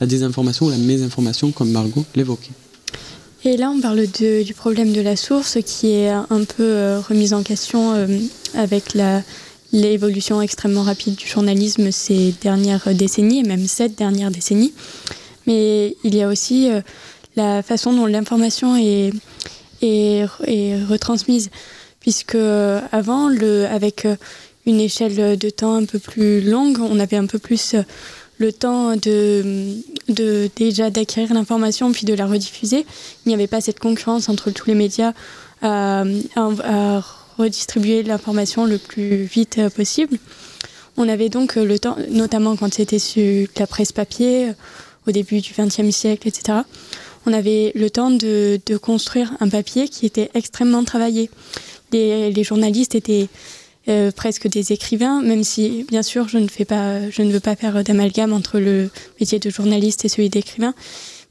la 0.00 0.06
désinformation 0.06 0.66
ou 0.66 0.70
la 0.70 0.76
mésinformation, 0.76 1.50
comme 1.50 1.70
Margot 1.70 2.04
l'évoquait. 2.14 2.50
Et 3.46 3.56
là, 3.56 3.70
on 3.70 3.80
parle 3.80 4.06
du 4.06 4.52
problème 4.54 4.92
de 4.92 5.00
la 5.00 5.16
source 5.16 5.56
qui 5.64 5.92
est 5.92 6.10
un 6.10 6.44
peu 6.56 6.98
remise 7.08 7.32
en 7.32 7.42
question 7.42 7.94
avec 8.54 8.92
la, 8.92 9.22
l'évolution 9.74 10.40
extrêmement 10.40 10.84
rapide 10.84 11.16
du 11.16 11.26
journalisme 11.26 11.90
ces 11.90 12.32
dernières 12.40 12.94
décennies, 12.94 13.40
et 13.40 13.42
même 13.42 13.66
cette 13.66 13.96
dernière 13.96 14.30
décennie. 14.30 14.72
Mais 15.46 15.96
il 16.04 16.14
y 16.14 16.22
a 16.22 16.28
aussi 16.28 16.70
euh, 16.70 16.80
la 17.36 17.62
façon 17.62 17.92
dont 17.92 18.06
l'information 18.06 18.76
est, 18.76 19.12
est, 19.82 20.24
retransmise, 20.88 21.50
puisque 22.00 22.36
euh, 22.36 22.80
avant, 22.92 23.28
le, 23.28 23.66
avec 23.66 24.04
euh, 24.06 24.16
une 24.64 24.80
échelle 24.80 25.36
de 25.36 25.50
temps 25.50 25.74
un 25.74 25.84
peu 25.84 25.98
plus 25.98 26.40
longue, 26.40 26.78
on 26.80 27.00
avait 27.00 27.16
un 27.16 27.26
peu 27.26 27.40
plus 27.40 27.74
le 28.38 28.52
temps 28.52 28.96
de, 28.96 29.74
de 30.08 30.48
déjà 30.56 30.88
d'acquérir 30.90 31.34
l'information 31.34 31.92
puis 31.92 32.06
de 32.06 32.14
la 32.14 32.26
rediffuser. 32.26 32.86
Il 33.24 33.28
n'y 33.28 33.34
avait 33.34 33.46
pas 33.46 33.60
cette 33.60 33.78
concurrence 33.78 34.28
entre 34.28 34.50
tous 34.50 34.66
les 34.66 34.74
médias 34.74 35.12
à, 35.62 36.04
à 36.36 37.02
redistribuer 37.38 38.02
l'information 38.02 38.66
le 38.66 38.78
plus 38.78 39.24
vite 39.24 39.58
euh, 39.58 39.70
possible. 39.70 40.18
On 40.96 41.08
avait 41.08 41.28
donc 41.28 41.56
euh, 41.56 41.64
le 41.64 41.78
temps, 41.78 41.96
notamment 42.10 42.56
quand 42.56 42.72
c'était 42.72 42.98
sur 42.98 43.46
la 43.58 43.66
presse 43.66 43.92
papier, 43.92 44.48
euh, 44.48 44.52
au 45.06 45.12
début 45.12 45.40
du 45.40 45.52
XXe 45.56 45.90
siècle, 45.90 46.28
etc., 46.28 46.58
on 47.26 47.32
avait 47.32 47.72
le 47.74 47.88
temps 47.88 48.10
de, 48.10 48.60
de, 48.66 48.76
construire 48.76 49.32
un 49.40 49.48
papier 49.48 49.88
qui 49.88 50.04
était 50.04 50.30
extrêmement 50.34 50.84
travaillé. 50.84 51.30
Les, 51.92 52.44
journalistes 52.44 52.94
étaient 52.94 53.28
presque 54.14 54.48
des 54.48 54.72
écrivains, 54.72 55.22
même 55.22 55.44
si 55.44 55.84
bien 55.84 56.02
sûr 56.02 56.28
je 56.28 56.36
ne 56.36 56.48
fais 56.48 56.66
pas, 56.66 57.08
je 57.08 57.22
ne 57.22 57.32
veux 57.32 57.40
pas 57.40 57.56
faire 57.56 57.82
d'amalgame 57.84 58.32
entre 58.34 58.58
le 58.58 58.90
métier 59.20 59.38
de 59.38 59.48
journaliste 59.48 60.04
et 60.04 60.08
celui 60.08 60.28
d'écrivain, 60.28 60.74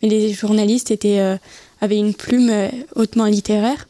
mais 0.02 0.10
les 0.10 0.34
journalistes 0.34 0.90
étaient, 0.90 1.20
avaient 1.82 1.98
une 1.98 2.16
plume 2.16 2.52
hautement 2.96 3.26
littéraire 3.26 3.88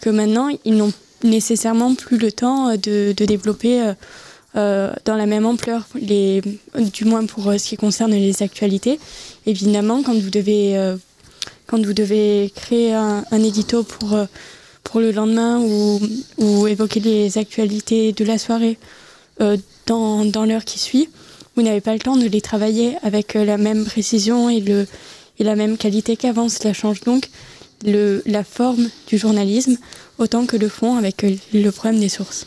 que 0.00 0.10
maintenant 0.10 0.48
ils 0.64 0.76
n'ont 0.76 0.92
nécessairement 1.24 1.94
plus 1.94 2.18
le 2.18 2.32
temps 2.32 2.76
de, 2.76 3.14
de 3.16 3.24
développer 3.24 3.92
dans 4.54 5.16
la 5.16 5.26
même 5.26 5.44
ampleur, 5.44 5.86
les, 6.00 6.40
du 6.94 7.04
moins 7.04 7.26
pour 7.26 7.44
ce 7.44 7.68
qui 7.68 7.76
concerne 7.76 8.12
les 8.12 8.42
actualités. 8.42 8.98
Évidemment, 9.44 10.02
quand 10.02 10.14
vous 10.14 10.30
devez, 10.30 10.94
quand 11.66 11.84
vous 11.84 11.92
devez 11.92 12.50
créer 12.54 12.94
un, 12.94 13.24
un 13.30 13.42
édito 13.42 13.82
pour 13.82 14.16
pour 14.86 15.00
le 15.00 15.10
lendemain 15.10 15.58
ou, 15.58 16.00
ou, 16.38 16.66
évoquer 16.68 17.00
les 17.00 17.38
actualités 17.38 18.12
de 18.12 18.24
la 18.24 18.38
soirée 18.38 18.78
euh, 19.40 19.56
dans, 19.86 20.24
dans 20.24 20.44
l'heure 20.44 20.64
qui 20.64 20.78
suit, 20.78 21.08
vous 21.54 21.62
n'avez 21.62 21.80
pas 21.80 21.92
le 21.92 21.98
temps 21.98 22.16
de 22.16 22.26
les 22.26 22.40
travailler 22.40 22.96
avec 23.02 23.34
euh, 23.34 23.44
la 23.44 23.58
même 23.58 23.84
précision 23.84 24.48
et, 24.48 24.60
le, 24.60 24.86
et 25.38 25.44
la 25.44 25.56
même 25.56 25.76
qualité 25.76 26.16
qu'avant. 26.16 26.48
Cela 26.48 26.72
change 26.72 27.00
donc 27.00 27.28
le, 27.84 28.22
la 28.26 28.44
forme 28.44 28.88
du 29.06 29.18
journalisme 29.18 29.76
autant 30.18 30.46
que 30.46 30.56
le 30.56 30.68
fond 30.68 30.96
avec 30.96 31.24
euh, 31.24 31.36
le 31.52 31.70
problème 31.70 32.00
des 32.00 32.08
sources. 32.08 32.46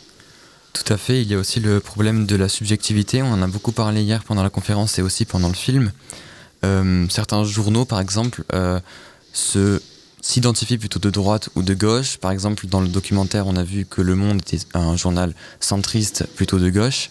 Tout 0.72 0.92
à 0.92 0.96
fait, 0.96 1.22
il 1.22 1.28
y 1.28 1.34
a 1.34 1.38
aussi 1.38 1.60
le 1.60 1.80
problème 1.80 2.26
de 2.26 2.36
la 2.36 2.48
subjectivité, 2.48 3.22
on 3.22 3.32
en 3.32 3.42
a 3.42 3.46
beaucoup 3.46 3.72
parlé 3.72 4.02
hier 4.02 4.22
pendant 4.22 4.42
la 4.42 4.50
conférence 4.50 4.98
et 4.98 5.02
aussi 5.02 5.24
pendant 5.24 5.48
le 5.48 5.54
film. 5.54 5.92
Euh, 6.64 7.06
certains 7.08 7.42
journaux, 7.44 7.84
par 7.84 8.00
exemple, 8.00 8.44
euh, 8.52 8.78
se 9.32 9.80
s'identifie 10.20 10.76
plutôt 10.78 10.98
de 10.98 11.10
droite 11.10 11.48
ou 11.54 11.62
de 11.62 11.74
gauche. 11.74 12.18
Par 12.18 12.30
exemple, 12.30 12.66
dans 12.66 12.80
le 12.80 12.88
documentaire, 12.88 13.46
on 13.46 13.56
a 13.56 13.64
vu 13.64 13.86
que 13.86 14.02
Le 14.02 14.14
Monde 14.14 14.42
était 14.42 14.58
un 14.74 14.96
journal 14.96 15.34
centriste 15.60 16.26
plutôt 16.36 16.58
de 16.58 16.68
gauche. 16.68 17.10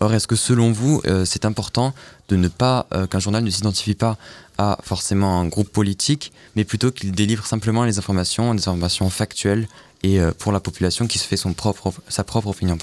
Or, 0.00 0.12
est-ce 0.12 0.26
que 0.26 0.36
selon 0.36 0.72
vous, 0.72 1.00
euh, 1.06 1.24
c'est 1.24 1.44
important 1.44 1.94
de 2.28 2.36
ne 2.36 2.48
pas 2.48 2.86
euh, 2.92 3.06
qu'un 3.06 3.18
journal 3.18 3.42
ne 3.42 3.50
s'identifie 3.50 3.94
pas 3.94 4.18
à 4.58 4.78
forcément 4.82 5.40
un 5.40 5.46
groupe 5.46 5.68
politique, 5.68 6.32
mais 6.54 6.64
plutôt 6.64 6.90
qu'il 6.90 7.12
délivre 7.12 7.46
simplement 7.46 7.84
les 7.84 7.98
informations, 7.98 8.54
des 8.54 8.68
informations 8.68 9.08
factuelles 9.10 9.68
et 10.02 10.20
euh, 10.20 10.32
pour 10.36 10.52
la 10.52 10.60
population 10.60 11.06
qui 11.06 11.18
se 11.18 11.26
fait 11.26 11.36
son 11.36 11.54
propre, 11.54 11.92
sa 12.08 12.24
propre 12.24 12.48
opinion, 12.48 12.78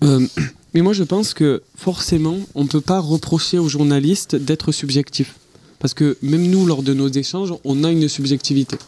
mais 0.74 0.80
moi, 0.80 0.92
je 0.92 1.02
pense 1.02 1.34
que 1.34 1.62
forcément, 1.76 2.36
on 2.54 2.62
ne 2.62 2.68
peut 2.68 2.80
pas 2.80 3.00
reprocher 3.00 3.58
aux 3.58 3.68
journalistes 3.68 4.36
d'être 4.36 4.70
subjectifs. 4.70 5.34
Parce 5.80 5.92
que 5.92 6.16
même 6.22 6.46
nous, 6.46 6.66
lors 6.66 6.82
de 6.82 6.94
nos 6.94 7.08
échanges, 7.08 7.54
on 7.64 7.84
a 7.84 7.90
une 7.90 8.08
subjectivité. 8.08 8.78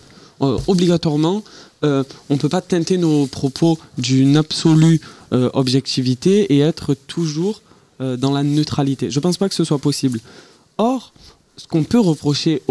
Obligatoirement, 0.41 1.43
euh, 1.83 2.05
on 2.29 2.35
ne 2.35 2.39
peut 2.39 2.49
pas 2.49 2.61
teinter 2.61 2.99
nos 2.99 3.27
propos 3.27 3.79
d'une 3.97 4.37
absolue 4.37 5.01
euh, 5.33 5.49
objectivité 5.55 6.55
et 6.55 6.61
être 6.61 6.95
toujours 6.95 7.63
euh, 8.01 8.17
dans 8.17 8.33
la 8.33 8.43
neutralité. 8.43 9.11
Je 9.11 9.19
ne 9.19 9.23
pense 9.23 9.39
pas 9.39 9.49
que 9.49 9.55
ce 9.55 9.65
soit 9.65 9.79
possible. 9.79 10.21
Or, 10.77 11.13
ce 11.57 11.67
qu'on 11.67 11.85
peut 11.85 12.01
reprocher 12.01 12.63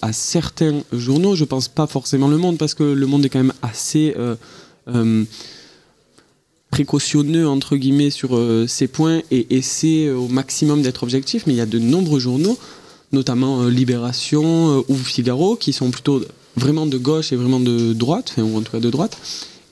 à 0.00 0.12
certains 0.12 0.82
journaux, 0.92 1.34
je 1.34 1.42
ne 1.42 1.48
pense 1.48 1.68
pas 1.68 1.86
forcément 1.86 2.28
Le 2.28 2.38
Monde, 2.38 2.58
parce 2.58 2.74
que 2.74 2.84
Le 2.84 3.06
Monde 3.06 3.24
est 3.24 3.28
quand 3.28 3.40
même 3.40 3.54
assez 3.62 4.14
précautionneux, 6.70 7.48
entre 7.48 7.76
guillemets, 7.76 8.10
sur 8.10 8.36
euh, 8.36 8.66
ces 8.66 8.88
points 8.88 9.22
et 9.30 9.56
essaie 9.56 10.10
au 10.10 10.28
maximum 10.28 10.82
d'être 10.82 11.02
objectif, 11.02 11.46
mais 11.46 11.52
il 11.52 11.56
y 11.56 11.60
a 11.60 11.66
de 11.66 11.78
nombreux 11.78 12.18
journaux 12.18 12.58
notamment 13.12 13.66
Libération 13.66 14.82
ou 14.88 14.96
Figaro, 14.96 15.54
qui 15.56 15.74
sont 15.74 15.90
plutôt 15.90 16.22
vraiment 16.56 16.86
de 16.86 16.98
gauche 16.98 17.32
et 17.32 17.36
vraiment 17.36 17.60
de 17.60 17.92
droite, 17.92 18.34
ou 18.38 18.56
en 18.56 18.62
tout 18.62 18.72
cas 18.72 18.80
de 18.80 18.90
droite, 18.90 19.16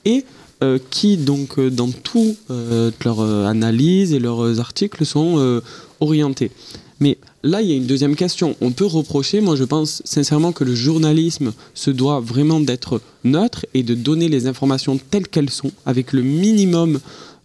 et 0.05 0.25
euh, 0.63 0.77
qui 0.91 1.17
donc 1.17 1.57
euh, 1.57 1.71
dans 1.71 1.89
toutes 1.89 2.37
euh, 2.51 2.91
leurs 3.03 3.21
euh, 3.21 3.47
analyses 3.47 4.13
et 4.13 4.19
leurs 4.19 4.59
articles 4.59 5.05
sont 5.05 5.61
orientés. 5.99 6.51
Mais 6.99 7.17
là, 7.41 7.63
il 7.63 7.69
y 7.69 7.73
a 7.73 7.75
une 7.75 7.87
deuxième 7.87 8.15
question. 8.15 8.55
On 8.61 8.69
peut 8.69 8.85
reprocher, 8.85 9.41
moi 9.41 9.55
je 9.55 9.63
pense 9.63 10.03
sincèrement 10.05 10.51
que 10.51 10.63
le 10.63 10.75
journalisme 10.75 11.51
se 11.73 11.89
doit 11.89 12.19
vraiment 12.19 12.59
d'être 12.59 13.01
neutre 13.23 13.65
et 13.73 13.81
de 13.81 13.95
donner 13.95 14.29
les 14.29 14.45
informations 14.45 14.99
telles 15.09 15.27
qu'elles 15.27 15.49
sont, 15.49 15.71
avec 15.87 16.13
le 16.13 16.21
minimum 16.21 16.99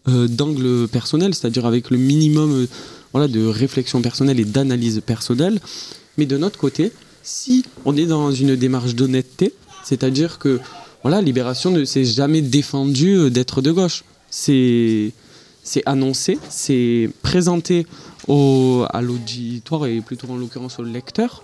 d'angle 0.06 0.86
personnel, 0.86 1.34
c'est-à-dire 1.34 1.64
avec 1.66 1.90
le 1.90 1.96
minimum 1.96 2.66
de 3.14 3.46
réflexion 3.46 4.02
personnelle 4.02 4.38
et 4.38 4.44
d'analyse 4.44 5.00
personnelle. 5.04 5.58
Mais 6.18 6.26
de 6.26 6.36
notre 6.36 6.58
côté, 6.58 6.92
si 7.26 7.64
on 7.84 7.96
est 7.96 8.06
dans 8.06 8.30
une 8.30 8.54
démarche 8.54 8.94
d'honnêteté, 8.94 9.52
c'est-à-dire 9.84 10.38
que 10.38 10.60
voilà, 11.02 11.20
Libération 11.20 11.70
ne 11.70 11.84
s'est 11.84 12.04
jamais 12.04 12.40
défendu 12.40 13.16
euh, 13.16 13.30
d'être 13.30 13.60
de 13.60 13.72
gauche. 13.72 14.04
C'est 14.30 15.12
c'est 15.64 15.82
annoncé, 15.86 16.38
c'est 16.48 17.10
présenté 17.22 17.86
au, 18.28 18.84
à 18.90 19.02
l'auditoire 19.02 19.86
et 19.86 20.00
plutôt 20.00 20.28
en 20.30 20.36
l'occurrence 20.36 20.78
au 20.78 20.84
lecteur. 20.84 21.42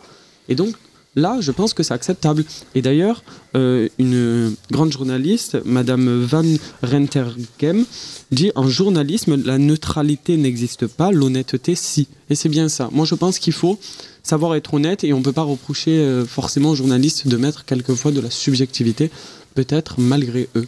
Et 0.49 0.55
donc 0.55 0.77
là, 1.15 1.39
je 1.41 1.51
pense 1.51 1.75
que 1.75 1.83
c'est 1.83 1.95
acceptable. 1.95 2.45
Et 2.75 2.83
d'ailleurs, 2.83 3.23
euh, 3.57 3.89
une 3.99 4.55
grande 4.71 4.93
journaliste, 4.93 5.59
Madame 5.65 6.25
Van 6.25 6.45
Rentergem, 6.83 7.85
dit 8.31 8.51
en 8.55 8.69
journalisme, 8.69 9.43
la 9.45 9.59
neutralité 9.59 10.37
n'existe 10.37 10.87
pas, 10.87 11.11
l'honnêteté 11.11 11.75
si. 11.75 12.09
Et 12.31 12.35
c'est 12.35 12.49
bien 12.49 12.69
ça. 12.69 12.89
Moi, 12.93 13.07
je 13.07 13.15
pense 13.15 13.39
qu'il 13.39 13.53
faut 13.53 13.79
savoir 14.23 14.55
être 14.55 14.75
honnête 14.75 15.05
et 15.05 15.13
on 15.13 15.19
ne 15.19 15.25
peut 15.25 15.33
pas 15.33 15.43
reprocher 15.43 15.99
euh, 15.99 16.25
forcément 16.25 16.71
aux 16.71 16.75
journalistes 16.75 17.27
de 17.27 17.37
mettre 17.37 17.65
quelquefois 17.65 18.13
de 18.13 18.21
la 18.21 18.31
subjectivité, 18.31 19.11
peut-être 19.55 20.01
malgré 20.01 20.49
eux. 20.57 20.67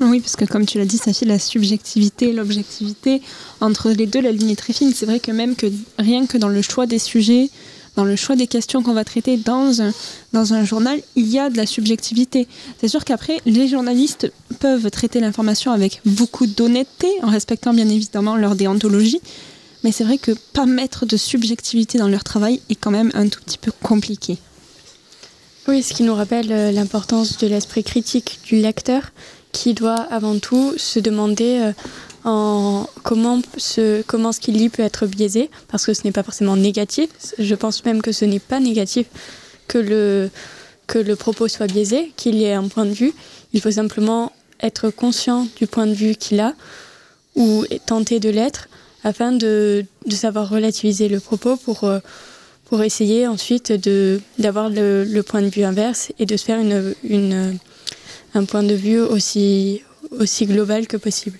Oui, 0.00 0.20
parce 0.20 0.34
que 0.34 0.44
comme 0.44 0.66
tu 0.66 0.78
l'as 0.78 0.86
dit, 0.86 0.98
ça 0.98 1.12
fait 1.12 1.24
la 1.24 1.38
subjectivité, 1.38 2.32
l'objectivité. 2.32 3.22
Entre 3.60 3.90
les 3.90 4.06
deux, 4.06 4.20
la 4.20 4.32
ligne 4.32 4.50
est 4.50 4.56
très 4.56 4.72
fine. 4.72 4.92
C'est 4.92 5.06
vrai 5.06 5.20
que 5.20 5.30
même 5.30 5.54
que 5.54 5.66
rien 5.98 6.26
que 6.26 6.36
dans 6.36 6.48
le 6.48 6.62
choix 6.62 6.86
des 6.86 6.98
sujets, 6.98 7.48
dans 7.96 8.04
le 8.04 8.16
choix 8.16 8.36
des 8.36 8.46
questions 8.46 8.82
qu'on 8.82 8.92
va 8.92 9.04
traiter 9.04 9.36
dans 9.36 9.80
un, 9.80 10.64
journal, 10.64 11.00
il 11.16 11.26
y 11.28 11.38
a 11.38 11.50
de 11.50 11.56
la 11.56 11.66
subjectivité. 11.66 12.48
C'est 12.80 12.88
sûr 12.88 13.04
qu'après, 13.04 13.40
les 13.46 13.68
journalistes 13.68 14.32
peuvent 14.58 14.90
traiter 14.90 15.20
l'information 15.20 15.72
avec 15.72 16.00
beaucoup 16.04 16.46
d'honnêteté, 16.46 17.08
en 17.22 17.30
respectant 17.30 17.72
bien 17.72 17.88
évidemment 17.88 18.36
leur 18.36 18.56
déontologie. 18.56 19.20
Mais 19.84 19.92
c'est 19.92 20.04
vrai 20.04 20.18
que 20.18 20.32
pas 20.52 20.66
mettre 20.66 21.06
de 21.06 21.16
subjectivité 21.16 21.98
dans 21.98 22.08
leur 22.08 22.24
travail 22.24 22.60
est 22.70 22.74
quand 22.74 22.90
même 22.90 23.10
un 23.14 23.28
tout 23.28 23.40
petit 23.44 23.58
peu 23.58 23.70
compliqué. 23.82 24.38
Oui, 25.68 25.82
ce 25.82 25.94
qui 25.94 26.02
nous 26.02 26.14
rappelle 26.14 26.52
euh, 26.52 26.72
l'importance 26.72 27.38
de 27.38 27.46
l'esprit 27.46 27.84
critique 27.84 28.40
du 28.44 28.56
lecteur 28.56 29.12
qui 29.52 29.72
doit 29.72 29.94
avant 29.94 30.38
tout 30.38 30.74
se 30.76 30.98
demander 31.00 31.58
euh, 31.60 31.72
en 32.24 32.88
comment, 33.02 33.40
ce, 33.58 34.02
comment 34.02 34.32
ce 34.32 34.40
qu'il 34.40 34.56
lit 34.56 34.70
peut 34.70 34.82
être 34.82 35.06
biaisé, 35.06 35.50
parce 35.68 35.84
que 35.84 35.92
ce 35.94 36.02
n'est 36.04 36.12
pas 36.12 36.22
forcément 36.22 36.56
négatif. 36.56 37.10
Je 37.38 37.54
pense 37.54 37.84
même 37.84 38.00
que 38.02 38.12
ce 38.12 38.24
n'est 38.24 38.38
pas 38.38 38.60
négatif 38.60 39.06
que 39.68 39.78
le, 39.78 40.30
que 40.86 40.98
le 40.98 41.16
propos 41.16 41.48
soit 41.48 41.66
biaisé, 41.66 42.12
qu'il 42.16 42.36
y 42.36 42.44
ait 42.44 42.54
un 42.54 42.68
point 42.68 42.86
de 42.86 42.92
vue. 42.92 43.12
Il 43.52 43.60
faut 43.60 43.70
simplement 43.70 44.32
être 44.60 44.90
conscient 44.90 45.46
du 45.56 45.66
point 45.66 45.86
de 45.86 45.92
vue 45.94 46.14
qu'il 46.14 46.40
a 46.40 46.54
ou 47.36 47.64
tenter 47.86 48.20
de 48.20 48.30
l'être 48.30 48.68
afin 49.02 49.32
de, 49.32 49.84
de 50.06 50.14
savoir 50.14 50.48
relativiser 50.48 51.08
le 51.08 51.20
propos 51.20 51.56
pour, 51.56 51.84
euh, 51.84 51.98
pour 52.64 52.82
essayer 52.82 53.26
ensuite 53.26 53.72
d'avoir 54.38 54.70
le, 54.70 55.04
le 55.04 55.22
point 55.22 55.42
de 55.42 55.48
vue 55.48 55.64
inverse 55.64 56.10
et 56.18 56.24
de 56.24 56.36
se 56.38 56.44
faire 56.44 56.58
une, 56.58 56.94
une, 57.04 57.58
un 58.34 58.44
point 58.44 58.62
de 58.62 58.74
vue 58.74 59.00
aussi, 59.00 59.82
aussi 60.18 60.46
global 60.46 60.86
que 60.86 60.96
possible. 60.96 61.38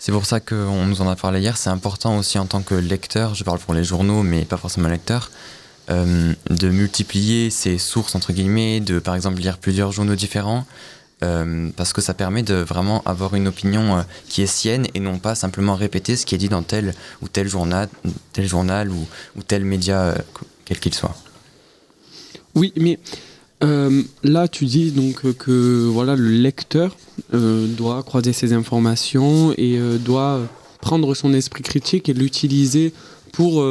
C'est 0.00 0.12
pour 0.12 0.24
ça 0.24 0.40
qu'on 0.40 0.86
nous 0.86 1.02
en 1.02 1.08
a 1.10 1.14
parlé 1.14 1.40
hier. 1.40 1.58
C'est 1.58 1.68
important 1.68 2.16
aussi 2.16 2.38
en 2.38 2.46
tant 2.46 2.62
que 2.62 2.74
lecteur, 2.74 3.34
je 3.34 3.44
parle 3.44 3.58
pour 3.58 3.74
les 3.74 3.84
journaux, 3.84 4.22
mais 4.22 4.46
pas 4.46 4.56
forcément 4.56 4.88
lecteur, 4.88 5.30
euh, 5.90 6.32
de 6.48 6.68
multiplier 6.70 7.50
ses 7.50 7.76
sources, 7.76 8.14
entre 8.14 8.32
guillemets, 8.32 8.80
de 8.80 8.98
par 8.98 9.14
exemple 9.14 9.42
lire 9.42 9.58
plusieurs 9.58 9.92
journaux 9.92 10.14
différents, 10.14 10.64
euh, 11.22 11.68
parce 11.76 11.92
que 11.92 12.00
ça 12.00 12.14
permet 12.14 12.42
de 12.42 12.54
vraiment 12.54 13.02
avoir 13.04 13.34
une 13.34 13.46
opinion 13.46 13.98
euh, 13.98 14.02
qui 14.26 14.40
est 14.40 14.46
sienne 14.46 14.86
et 14.94 15.00
non 15.00 15.18
pas 15.18 15.34
simplement 15.34 15.74
répéter 15.74 16.16
ce 16.16 16.24
qui 16.24 16.34
est 16.34 16.38
dit 16.38 16.48
dans 16.48 16.62
tel 16.62 16.94
ou 17.20 17.28
tel 17.28 17.46
journal, 17.46 17.90
tel 18.32 18.48
journal 18.48 18.90
ou, 18.90 19.06
tel 19.46 19.66
média, 19.66 20.14
quel 20.64 20.80
qu'il 20.80 20.94
soit. 20.94 21.14
Oui, 22.54 22.72
mais 22.74 22.98
euh, 23.62 24.02
là, 24.22 24.48
tu 24.48 24.64
dis 24.64 24.90
donc 24.90 25.36
que 25.36 25.86
voilà, 25.86 26.16
le 26.16 26.28
lecteur 26.28 26.96
euh, 27.34 27.66
doit 27.66 28.02
croiser 28.02 28.32
ses 28.32 28.52
informations 28.52 29.52
et 29.52 29.78
euh, 29.78 29.98
doit 29.98 30.40
prendre 30.80 31.14
son 31.14 31.34
esprit 31.34 31.62
critique 31.62 32.08
et 32.08 32.14
l'utiliser 32.14 32.92
pour 33.32 33.64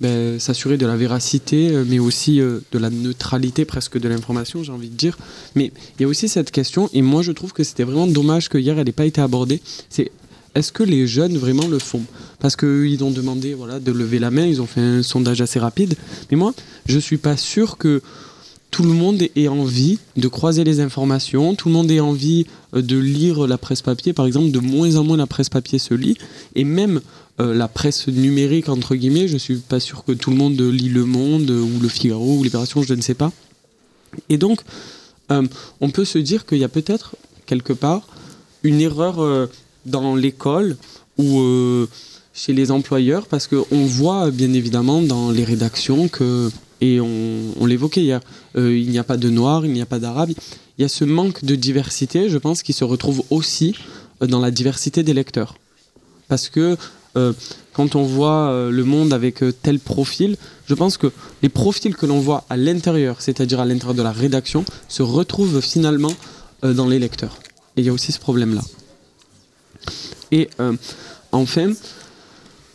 ben, 0.00 0.40
s'assurer 0.40 0.78
de 0.78 0.86
la 0.86 0.96
véracité, 0.96 1.70
mais 1.86 1.98
aussi 1.98 2.38
de 2.38 2.78
la 2.78 2.88
neutralité 2.88 3.66
presque 3.66 3.98
de 3.98 4.08
l'information, 4.08 4.62
j'ai 4.62 4.72
envie 4.72 4.88
de 4.88 4.96
dire. 4.96 5.18
Mais 5.56 5.72
il 5.98 6.02
y 6.02 6.04
a 6.04 6.08
aussi 6.08 6.26
cette 6.26 6.50
question, 6.50 6.88
et 6.94 7.02
moi 7.02 7.20
je 7.20 7.32
trouve 7.32 7.52
que 7.52 7.64
c'était 7.64 7.82
vraiment 7.82 8.06
dommage 8.06 8.48
que 8.48 8.56
hier 8.56 8.78
elle 8.78 8.86
n'ait 8.86 8.92
pas 8.92 9.04
été 9.04 9.20
abordée. 9.20 9.60
C'est 9.90 10.10
est-ce 10.54 10.72
que 10.72 10.84
les 10.84 11.06
jeunes 11.06 11.36
vraiment 11.36 11.66
le 11.66 11.78
font? 11.78 12.02
Parce 12.38 12.56
qu'ils 12.56 13.02
ont 13.02 13.10
demandé 13.10 13.52
voilà, 13.54 13.80
de 13.80 13.92
lever 13.92 14.20
la 14.20 14.30
main, 14.30 14.46
ils 14.46 14.62
ont 14.62 14.66
fait 14.66 14.80
un 14.80 15.02
sondage 15.02 15.40
assez 15.40 15.58
rapide. 15.58 15.96
Mais 16.30 16.36
moi, 16.36 16.54
je 16.86 16.98
suis 16.98 17.18
pas 17.18 17.36
sûr 17.36 17.76
que 17.76 18.00
tout 18.74 18.82
le 18.82 18.88
monde 18.88 19.22
ait 19.36 19.46
envie 19.46 20.00
de 20.16 20.26
croiser 20.26 20.64
les 20.64 20.80
informations, 20.80 21.54
tout 21.54 21.68
le 21.68 21.74
monde 21.74 21.92
ait 21.92 22.00
envie 22.00 22.44
euh, 22.74 22.82
de 22.82 22.98
lire 22.98 23.46
la 23.46 23.56
presse 23.56 23.82
papier, 23.82 24.12
par 24.12 24.26
exemple, 24.26 24.50
de 24.50 24.58
moins 24.58 24.96
en 24.96 25.04
moins 25.04 25.16
la 25.16 25.28
presse 25.28 25.48
papier 25.48 25.78
se 25.78 25.94
lit, 25.94 26.18
et 26.56 26.64
même 26.64 27.00
euh, 27.40 27.54
la 27.54 27.68
presse 27.68 28.08
numérique, 28.08 28.68
entre 28.68 28.96
guillemets, 28.96 29.28
je 29.28 29.36
suis 29.36 29.58
pas 29.58 29.78
sûr 29.78 30.02
que 30.04 30.10
tout 30.10 30.30
le 30.30 30.36
monde 30.36 30.60
lit 30.60 30.88
Le 30.88 31.04
Monde, 31.04 31.50
ou 31.50 31.80
Le 31.80 31.86
Figaro, 31.86 32.38
ou 32.38 32.42
Libération, 32.42 32.82
je 32.82 32.94
ne 32.94 33.00
sais 33.00 33.14
pas. 33.14 33.30
Et 34.28 34.38
donc, 34.38 34.60
euh, 35.30 35.46
on 35.80 35.90
peut 35.90 36.04
se 36.04 36.18
dire 36.18 36.44
qu'il 36.44 36.58
y 36.58 36.64
a 36.64 36.68
peut-être, 36.68 37.14
quelque 37.46 37.74
part, 37.74 38.02
une 38.64 38.80
erreur 38.80 39.48
dans 39.86 40.16
l'école 40.16 40.76
ou 41.16 41.86
chez 42.32 42.52
les 42.52 42.72
employeurs, 42.72 43.26
parce 43.26 43.46
qu'on 43.46 43.86
voit 43.86 44.32
bien 44.32 44.52
évidemment 44.52 45.00
dans 45.00 45.30
les 45.30 45.44
rédactions 45.44 46.08
que 46.08 46.50
et 46.84 47.00
on, 47.00 47.64
l'évoquait 47.64 48.02
hier, 48.02 48.20
euh, 48.56 48.76
il 48.76 48.90
n'y 48.90 48.98
a 48.98 49.04
pas 49.04 49.16
de 49.16 49.30
noirs, 49.30 49.64
il 49.64 49.72
n'y 49.72 49.80
a 49.80 49.86
pas 49.86 49.98
d'arabes. 49.98 50.32
Il 50.76 50.82
y 50.82 50.84
a 50.84 50.88
ce 50.88 51.06
manque 51.06 51.42
de 51.42 51.54
diversité, 51.54 52.28
je 52.28 52.36
pense, 52.36 52.62
qui 52.62 52.74
se 52.74 52.84
retrouve 52.84 53.24
aussi 53.30 53.74
euh, 54.22 54.26
dans 54.26 54.38
la 54.38 54.50
diversité 54.50 55.02
des 55.02 55.14
lecteurs. 55.14 55.56
Parce 56.28 56.50
que 56.50 56.76
euh, 57.16 57.32
quand 57.72 57.96
on 57.96 58.02
voit 58.02 58.68
le 58.70 58.84
monde 58.84 59.14
avec 59.14 59.42
tel 59.62 59.78
profil, 59.78 60.36
je 60.66 60.74
pense 60.74 60.98
que 60.98 61.10
les 61.42 61.48
profils 61.48 61.96
que 61.96 62.04
l'on 62.04 62.20
voit 62.20 62.44
à 62.50 62.58
l'intérieur, 62.58 63.22
c'est-à-dire 63.22 63.60
à, 63.60 63.64
l'intérieur 63.64 63.94
de 63.94 64.02
la 64.02 64.12
rédaction, 64.12 64.64
se 64.88 65.02
retrouvent 65.02 65.60
finalement 65.62 66.12
dans 66.62 66.86
les 66.86 66.98
lecteurs. 66.98 67.38
Et 67.76 67.80
il 67.80 67.86
y 67.86 67.88
a 67.88 67.92
aussi 67.92 68.12
ce 68.12 68.20
problème-là. 68.20 68.62
Et 70.32 70.48
enfin, 71.32 71.72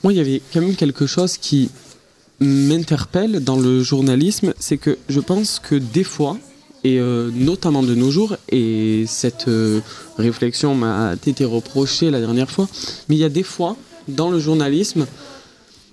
moi, 0.03 0.13
il 0.13 0.17
y 0.17 0.19
avait 0.19 0.41
quand 0.51 0.61
même 0.61 0.75
quelque 0.75 1.05
chose 1.05 1.37
qui 1.37 1.69
m'interpelle 2.39 3.43
dans 3.43 3.59
le 3.59 3.83
journalisme, 3.83 4.53
c'est 4.59 4.77
que 4.77 4.97
je 5.09 5.19
pense 5.19 5.59
que 5.59 5.75
des 5.75 6.03
fois, 6.03 6.37
et 6.83 6.99
euh, 6.99 7.29
notamment 7.33 7.83
de 7.83 7.95
nos 7.95 8.11
jours, 8.11 8.37
et 8.49 9.03
cette 9.07 9.47
euh, 9.47 9.81
réflexion 10.17 10.75
m'a 10.75 11.15
été 11.27 11.45
reprochée 11.45 12.09
la 12.09 12.19
dernière 12.19 12.49
fois, 12.49 12.67
mais 13.07 13.15
il 13.15 13.19
y 13.19 13.25
a 13.25 13.29
des 13.29 13.43
fois 13.43 13.75
dans 14.07 14.29
le 14.29 14.39
journalisme 14.39 15.05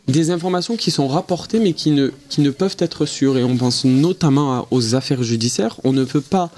des 0.09 0.31
informations 0.31 0.77
qui 0.77 0.93
sont 0.93 1.09
rapportées 1.09 1.59
mais 1.59 1.73
qui 1.73 1.91
ne, 1.91 2.11
qui 2.29 2.41
ne 2.41 2.51
peuvent 2.51 2.77
être 2.79 3.07
sûres, 3.07 3.39
et 3.39 3.45
on 3.45 3.57
pense 3.57 3.85
notamment 3.85 4.69
aux 4.71 4.95
affaires 4.95 5.23
judiciaires, 5.23 5.79
on 5.83 5.93
ne 5.93 6.05
peut 6.05 6.21
pas 6.21 6.51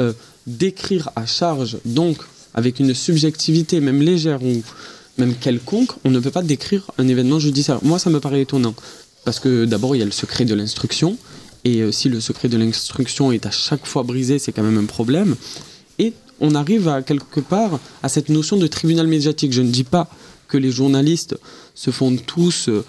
euh, 0.00 0.12
décrire 0.46 1.10
à 1.14 1.24
charge, 1.26 1.78
donc 1.84 2.18
avec 2.54 2.80
une 2.80 2.94
subjectivité 2.94 3.80
même 3.80 4.02
légère 4.02 4.42
ou 4.42 4.62
même 5.18 5.34
quelconque, 5.34 5.92
on 6.04 6.10
ne 6.10 6.20
peut 6.20 6.30
pas 6.30 6.42
décrire 6.42 6.90
un 6.98 7.08
événement 7.08 7.38
judiciaire. 7.38 7.78
Moi, 7.82 7.98
ça 7.98 8.10
me 8.10 8.20
paraît 8.20 8.42
étonnant. 8.42 8.74
Parce 9.26 9.40
que 9.40 9.64
d'abord, 9.64 9.96
il 9.96 9.98
y 9.98 10.02
a 10.02 10.04
le 10.04 10.12
secret 10.12 10.44
de 10.44 10.54
l'instruction. 10.54 11.18
Et 11.64 11.82
euh, 11.82 11.90
si 11.90 12.08
le 12.08 12.20
secret 12.20 12.48
de 12.48 12.56
l'instruction 12.56 13.32
est 13.32 13.44
à 13.44 13.50
chaque 13.50 13.84
fois 13.84 14.04
brisé, 14.04 14.38
c'est 14.38 14.52
quand 14.52 14.62
même 14.62 14.78
un 14.78 14.84
problème. 14.84 15.34
Et 15.98 16.12
on 16.38 16.54
arrive 16.54 16.86
à 16.86 17.02
quelque 17.02 17.40
part 17.40 17.80
à 18.04 18.08
cette 18.08 18.28
notion 18.28 18.56
de 18.56 18.68
tribunal 18.68 19.08
médiatique. 19.08 19.52
Je 19.52 19.62
ne 19.62 19.70
dis 19.72 19.82
pas 19.82 20.08
que 20.46 20.56
les 20.56 20.70
journalistes 20.70 21.36
se 21.74 21.90
font 21.90 22.16
tous 22.16 22.68
euh, 22.68 22.84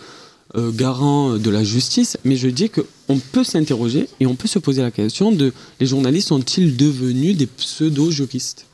euh, 0.56 0.72
garants 0.72 1.38
de 1.38 1.50
la 1.50 1.64
justice, 1.64 2.18
mais 2.24 2.36
je 2.36 2.50
dis 2.50 2.70
qu'on 2.70 3.18
peut 3.18 3.44
s'interroger 3.44 4.08
et 4.20 4.28
on 4.28 4.36
peut 4.36 4.48
se 4.48 4.60
poser 4.60 4.84
la 4.84 4.92
question 4.92 5.32
de 5.32 5.52
les 5.80 5.88
journalistes 5.88 6.28
sont-ils 6.28 6.78
devenus 6.78 7.36
des 7.36 7.48
pseudo-juristes 7.48 8.68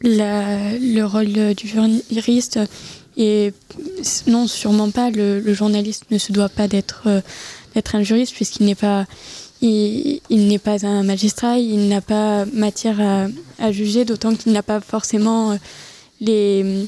Le 0.00 1.02
rôle 1.04 1.54
du 1.54 1.68
juriste 2.10 2.58
et 3.18 3.52
non, 4.28 4.46
sûrement 4.46 4.90
pas. 4.90 5.10
Le, 5.10 5.52
journaliste 5.52 6.04
ne 6.10 6.18
se 6.18 6.32
doit 6.32 6.48
pas 6.48 6.68
d'être 6.68 7.02
euh, 7.06 7.20
un 7.92 8.02
juriste 8.02 8.34
puisqu'il 8.34 8.64
n'est 8.64 8.76
pas 8.76 9.06
il, 9.60 10.20
n'est 10.30 10.60
pas 10.60 10.86
un 10.86 11.02
magistrat, 11.02 11.58
il 11.58 11.88
n'a 11.88 12.00
pas 12.00 12.44
matière 12.46 13.00
à, 13.58 13.72
juger, 13.72 14.04
d'autant 14.04 14.36
qu'il 14.36 14.52
n'a 14.52 14.62
pas 14.62 14.80
forcément 14.80 15.50
euh, 15.50 15.56
les, 16.20 16.86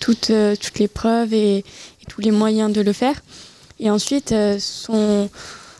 toutes, 0.00 0.28
euh, 0.28 0.54
toutes 0.54 0.78
les 0.78 0.88
preuves 0.88 1.32
et, 1.32 1.64
tous 2.08 2.20
les 2.20 2.30
moyens 2.30 2.72
de 2.72 2.82
le 2.82 2.92
faire. 2.92 3.22
Et 3.78 3.88
ensuite, 3.88 4.34
son, 4.58 5.30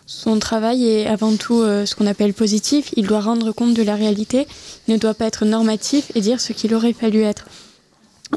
son 0.06 0.38
travail 0.38 0.86
est 0.86 1.06
avant 1.08 1.34
tout 1.34 1.62
ce 1.62 1.94
qu'on 1.96 2.06
appelle 2.06 2.34
positif. 2.34 2.92
Il 2.96 3.08
doit 3.08 3.20
rendre 3.20 3.50
compte 3.50 3.74
de 3.74 3.82
la 3.82 3.96
réalité, 3.96 4.46
il 4.86 4.94
ne 4.94 4.98
doit 4.98 5.14
pas 5.14 5.26
être 5.26 5.44
normatif 5.44 6.12
et 6.14 6.20
dire 6.20 6.40
ce 6.40 6.52
qu'il 6.52 6.72
aurait 6.72 6.92
fallu 6.92 7.22
être. 7.22 7.46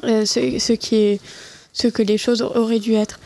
ce, 0.03 0.25
ce, 0.59 0.73
qui 0.73 0.95
est 0.95 1.21
ce 1.73 1.87
que 1.87 2.01
les 2.01 2.17
choses 2.17 2.41
auraient 2.41 2.79
dû 2.79 2.93
être. 2.93 3.19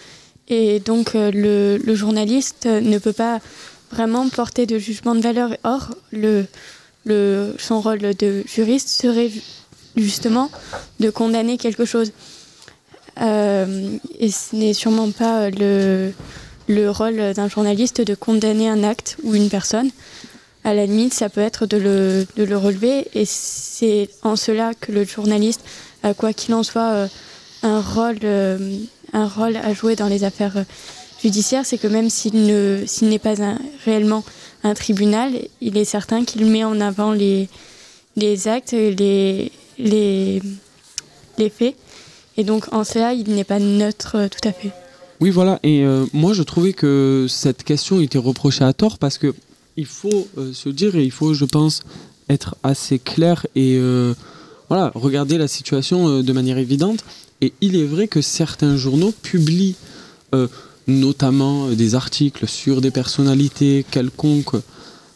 Et 0.47 0.79
donc 0.79 1.15
euh, 1.15 1.31
le, 1.33 1.95
journaliste 1.95 2.65
ne 2.65 2.97
peut 2.97 3.13
pas 3.13 3.39
vraiment 3.91 4.27
porter 4.29 4.65
de 4.65 4.79
jugement 4.79 5.13
de 5.13 5.21
valeur. 5.21 5.55
Or, 5.63 5.89
le, 6.11 6.45
son 7.57 7.81
rôle 7.81 8.15
de 8.15 8.43
juriste 8.47 8.89
serait 8.89 9.31
justement 9.95 10.49
de 10.99 11.09
condamner 11.09 11.57
quelque 11.57 11.85
chose. 11.85 12.11
Euh, 13.21 13.97
et 14.19 14.29
ce 14.31 14.55
n'est 14.55 14.73
sûrement 14.73 15.11
pas 15.11 15.49
le, 15.49 16.11
le 16.67 16.89
rôle 16.89 17.33
d'un 17.33 17.49
journaliste 17.49 18.01
de 18.01 18.13
condamner 18.13 18.69
un 18.69 18.83
acte 18.83 19.17
ou 19.23 19.35
une 19.35 19.49
personne. 19.49 19.89
À 20.63 20.73
la 20.73 20.85
limite, 20.85 21.13
ça 21.13 21.29
peut 21.29 21.41
être 21.41 21.65
de 21.65 21.77
le, 21.77 22.27
de 22.35 22.43
le 22.43 22.57
relever. 22.57 23.07
Et 23.13 23.25
c'est 23.25 24.09
en 24.21 24.35
cela 24.35 24.73
que 24.73 24.91
le 24.91 25.05
journaliste, 25.05 25.61
quoi 26.17 26.33
qu'il 26.33 26.53
en 26.53 26.63
soit, 26.63 26.91
euh, 26.91 27.07
un 27.63 27.81
rôle, 27.81 28.19
euh, 28.23 28.57
un 29.13 29.27
rôle 29.27 29.57
à 29.57 29.73
jouer 29.73 29.95
dans 29.95 30.07
les 30.07 30.23
affaires 30.23 30.57
euh, 30.57 30.63
judiciaires, 31.21 31.65
c'est 31.65 31.77
que 31.77 31.87
même 31.87 32.09
s'il 32.09 32.45
ne, 32.45 32.83
s'il 32.85 33.09
n'est 33.09 33.19
pas 33.19 33.35
réellement 33.85 34.23
un 34.63 34.73
tribunal, 34.73 35.31
il 35.61 35.77
est 35.77 35.85
certain 35.85 36.23
qu'il 36.23 36.45
met 36.45 36.63
en 36.63 36.79
avant 36.81 37.11
les, 37.11 37.47
les 38.15 38.47
actes, 38.47 38.73
les, 38.73 39.51
les, 39.79 40.41
les 41.37 41.49
faits. 41.49 41.75
Et 42.37 42.43
donc 42.43 42.71
en 42.71 42.83
cela, 42.83 43.13
il 43.13 43.33
n'est 43.33 43.43
pas 43.43 43.59
neutre 43.59 44.15
euh, 44.15 44.27
tout 44.27 44.47
à 44.47 44.51
fait. 44.51 44.71
Oui, 45.19 45.31
voilà. 45.31 45.59
Et 45.63 45.83
moi, 46.13 46.33
je 46.33 46.43
trouvais 46.43 46.73
que 46.73 47.25
cette 47.27 47.63
question 47.63 47.99
était 48.01 48.19
reprochée 48.19 48.63
à 48.63 48.71
tort 48.71 48.99
parce 48.99 49.17
que 49.17 49.33
il 49.75 49.87
faut 49.87 50.27
se 50.53 50.69
dire 50.69 50.95
et 50.95 51.03
il 51.03 51.09
faut, 51.09 51.33
je 51.33 51.45
pense, 51.45 51.81
être 52.29 52.55
assez 52.61 52.99
clair 52.99 53.47
et 53.55 53.79
voilà, 54.69 54.91
regarder 54.93 55.39
la 55.39 55.47
situation 55.47 56.21
de 56.21 56.33
manière 56.33 56.59
évidente. 56.59 57.03
Et 57.41 57.53
il 57.61 57.75
est 57.75 57.85
vrai 57.85 58.07
que 58.07 58.21
certains 58.21 58.77
journaux 58.77 59.13
publient 59.21 59.75
euh, 60.33 60.47
notamment 60.87 61.67
euh, 61.67 61.75
des 61.75 61.95
articles 61.95 62.47
sur 62.47 62.81
des 62.81 62.91
personnalités 62.91 63.85
quelconques, 63.89 64.55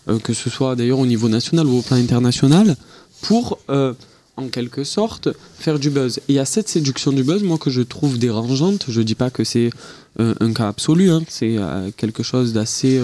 euh, 0.08 0.20
que 0.20 0.34
ce 0.34 0.50
soit 0.50 0.76
d'ailleurs 0.76 1.00
au 1.00 1.06
niveau 1.06 1.30
national 1.30 1.66
ou 1.66 1.80
au 1.80 1.82
plan 1.82 1.98
international, 1.98 2.76
pour 3.22 3.60
en 3.70 4.48
quelque 4.48 4.84
sorte 4.84 5.30
faire 5.60 5.78
du 5.78 5.92
buzz. 5.92 6.18
Et 6.18 6.34
il 6.34 6.36
y 6.36 6.40
a 6.40 6.46
cette 6.46 6.68
séduction 6.68 7.12
du 7.12 7.24
buzz, 7.24 7.44
moi, 7.44 7.60
que 7.60 7.70
je 7.70 7.82
trouve 7.82 8.18
dérangeante. 8.18 8.86
Je 8.88 9.00
ne 9.00 9.04
dis 9.04 9.14
pas 9.14 9.30
que 9.30 9.44
c'est 9.44 9.70
un 10.18 10.54
cas 10.54 10.68
absolu, 10.68 11.12
hein. 11.12 11.22
c'est 11.28 11.58
quelque 11.98 12.24
chose 12.24 12.52
d'assez 12.52 13.00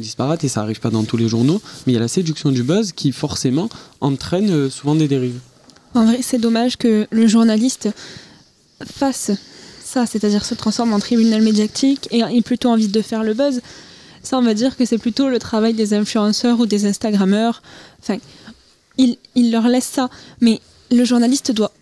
disparate 0.00 0.42
et 0.42 0.48
ça 0.48 0.62
n'arrive 0.62 0.80
pas 0.80 0.90
dans 0.90 1.04
tous 1.04 1.16
les 1.16 1.28
journaux, 1.28 1.62
mais 1.86 1.92
il 1.92 1.94
y 1.94 1.98
a 1.98 2.00
la 2.00 2.08
séduction 2.08 2.50
du 2.50 2.64
buzz 2.64 2.90
qui 2.90 3.12
forcément 3.12 3.68
entraîne 4.00 4.68
souvent 4.68 4.96
des 4.96 5.06
dérives. 5.06 5.38
En 5.94 6.04
vrai, 6.04 6.18
c'est 6.22 6.38
dommage 6.38 6.76
que 6.76 7.06
le 7.10 7.26
journaliste 7.28 7.88
fasse 8.84 9.30
ça, 9.84 10.04
c'est-à-dire 10.04 10.44
se 10.44 10.54
transforme 10.54 10.92
en 10.92 10.98
tribunal 10.98 11.42
médiatique 11.42 12.08
et 12.10 12.20
ait 12.20 12.42
plutôt 12.42 12.70
envie 12.70 12.88
de 12.88 13.02
faire 13.02 13.22
le 13.22 13.34
buzz, 13.34 13.60
ça 14.22 14.38
on 14.38 14.42
va 14.42 14.54
dire 14.54 14.76
que 14.76 14.84
c'est 14.84 14.98
plutôt 14.98 15.28
le 15.28 15.38
travail 15.38 15.74
des 15.74 15.94
influenceurs 15.94 16.58
ou 16.58 16.66
des 16.66 16.84
Instagrammeurs. 16.86 17.62
Enfin, 18.02 18.18
il, 18.98 19.16
leur 19.52 19.68
laisse 19.68 19.84
ça. 19.86 20.10
Mais 20.40 20.60
le 20.90 21.04
journaliste 21.04 21.52
doit 21.52 21.72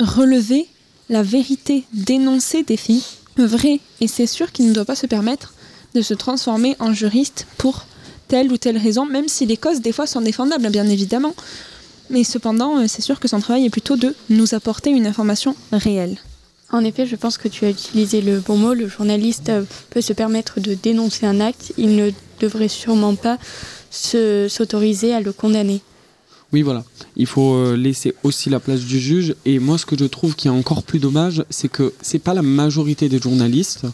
relever 0.00 0.66
la 1.10 1.22
vérité, 1.22 1.84
dénoncer 1.92 2.62
des 2.62 2.78
faits 2.78 3.02
vrais. 3.36 3.80
Et 4.00 4.08
c'est 4.08 4.26
sûr 4.26 4.52
qu'il 4.52 4.68
ne 4.68 4.72
doit 4.72 4.84
pas 4.84 4.96
se 4.96 5.06
permettre 5.06 5.52
de 5.94 6.02
se 6.02 6.14
transformer 6.14 6.76
en 6.78 6.94
juriste 6.94 7.46
pour 7.58 7.84
telle 8.28 8.52
ou 8.52 8.56
telle 8.56 8.78
raison, 8.78 9.04
même 9.04 9.28
si 9.28 9.44
les 9.44 9.56
causes 9.56 9.80
des 9.80 9.92
fois 9.92 10.06
sont 10.06 10.20
défendables, 10.20 10.70
bien 10.70 10.86
évidemment. 10.86 11.34
Mais 12.08 12.24
cependant, 12.24 12.78
euh, 12.78 12.86
c'est 12.88 13.02
sûr 13.02 13.20
que 13.20 13.28
son 13.28 13.40
travail 13.40 13.66
est 13.66 13.70
plutôt 13.70 13.96
de 13.96 14.14
nous 14.30 14.54
apporter 14.54 14.90
une 14.90 15.06
information 15.06 15.54
réelle. 15.72 16.18
En 16.72 16.84
effet, 16.84 17.04
je 17.04 17.16
pense 17.16 17.36
que 17.36 17.48
tu 17.48 17.64
as 17.64 17.70
utilisé 17.70 18.20
le 18.20 18.38
bon 18.40 18.56
mot. 18.56 18.74
Le 18.74 18.88
journaliste 18.88 19.48
euh, 19.48 19.64
peut 19.90 20.00
se 20.00 20.12
permettre 20.12 20.60
de 20.60 20.74
dénoncer 20.74 21.26
un 21.26 21.40
acte. 21.40 21.72
Il 21.76 21.96
ne 21.96 22.10
devrait 22.40 22.68
sûrement 22.68 23.16
pas 23.16 23.38
s'autoriser 23.90 25.12
à 25.12 25.20
le 25.20 25.32
condamner. 25.32 25.80
Oui, 26.52 26.62
voilà. 26.62 26.84
Il 27.16 27.26
faut 27.26 27.54
euh, 27.54 27.76
laisser 27.76 28.14
aussi 28.22 28.50
la 28.50 28.60
place 28.60 28.80
du 28.80 29.00
juge. 29.00 29.34
Et 29.44 29.58
moi, 29.58 29.78
ce 29.78 29.86
que 29.86 29.96
je 29.98 30.04
trouve 30.04 30.36
qui 30.36 30.48
est 30.48 30.50
encore 30.50 30.82
plus 30.84 31.00
dommage, 31.00 31.44
c'est 31.50 31.68
que 31.68 31.92
c'est 32.02 32.18
pas 32.20 32.34
la 32.34 32.42
majorité 32.42 33.08
des 33.08 33.18
journalistes, 33.18 33.86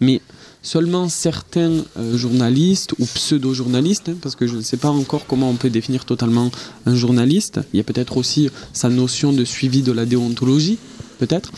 mais 0.00 0.20
seulement 0.62 1.08
certains 1.08 1.84
euh, 1.98 2.16
journalistes 2.16 2.94
ou 2.98 3.04
pseudo-journalistes, 3.04 4.08
hein, 4.08 4.16
parce 4.20 4.34
que 4.34 4.46
je 4.46 4.56
ne 4.56 4.62
sais 4.62 4.76
pas 4.76 4.90
encore 4.90 5.26
comment 5.26 5.50
on 5.50 5.54
peut 5.54 5.70
définir 5.70 6.04
totalement 6.04 6.50
un 6.86 6.96
journaliste. 6.96 7.60
Il 7.72 7.76
y 7.76 7.80
a 7.80 7.84
peut-être 7.84 8.16
aussi 8.16 8.48
sa 8.72 8.88
notion 8.88 9.32
de 9.32 9.44
suivi 9.44 9.82
de 9.82 9.92
la 9.92 10.06
déontologie, 10.06 10.78
peut-être 11.24 11.50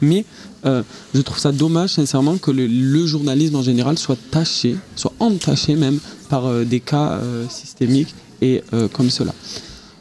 mais 0.00 0.24
Euh, 0.64 0.82
je 1.14 1.20
trouve 1.20 1.38
ça 1.38 1.52
dommage, 1.52 1.90
sincèrement, 1.90 2.36
que 2.38 2.50
le, 2.50 3.06
journalisme 3.06 3.56
en 3.56 3.62
général 3.62 3.98
soit 3.98 4.18
taché, 4.30 4.76
soit 4.96 5.12
entaché 5.18 5.74
même 5.74 5.98
par 6.28 6.46
euh, 6.46 6.64
des 6.64 6.80
cas 6.80 7.12
euh, 7.12 7.48
systémiques 7.48 8.14
et 8.40 8.62
comme 8.92 9.08
cela. 9.08 9.32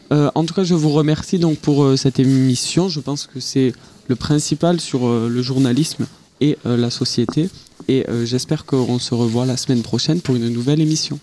En 0.10 0.43
tout 0.45 0.56
cas, 0.56 0.63
je 0.63 0.74
vous 0.74 0.89
remercie 0.89 1.38
donc 1.38 1.60
pour 1.60 1.95
cette 1.95 2.19
émission. 2.19 2.89
Je 2.89 3.00
pense 3.00 3.28
que 3.28 3.39
c'est 3.39 3.71
le 4.08 4.15
principal 4.15 4.82
sur 4.82 5.08
le 5.08 5.41
journalisme 5.43 6.08
et 6.39 6.58
la 6.65 6.89
société. 6.89 7.50
Et 7.88 8.04
j'espère 8.24 8.65
qu'on 8.65 8.97
se 8.97 9.13
revoit 9.13 9.45
la 9.45 9.58
semaine 9.58 9.84
prochaine 9.84 10.19
pour 10.19 10.36
une 10.36 10.50
nouvelle 10.50 10.82
émission. 10.82 11.19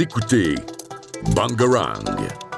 Écoutez 0.00 0.54
Bangarang. 1.34 2.49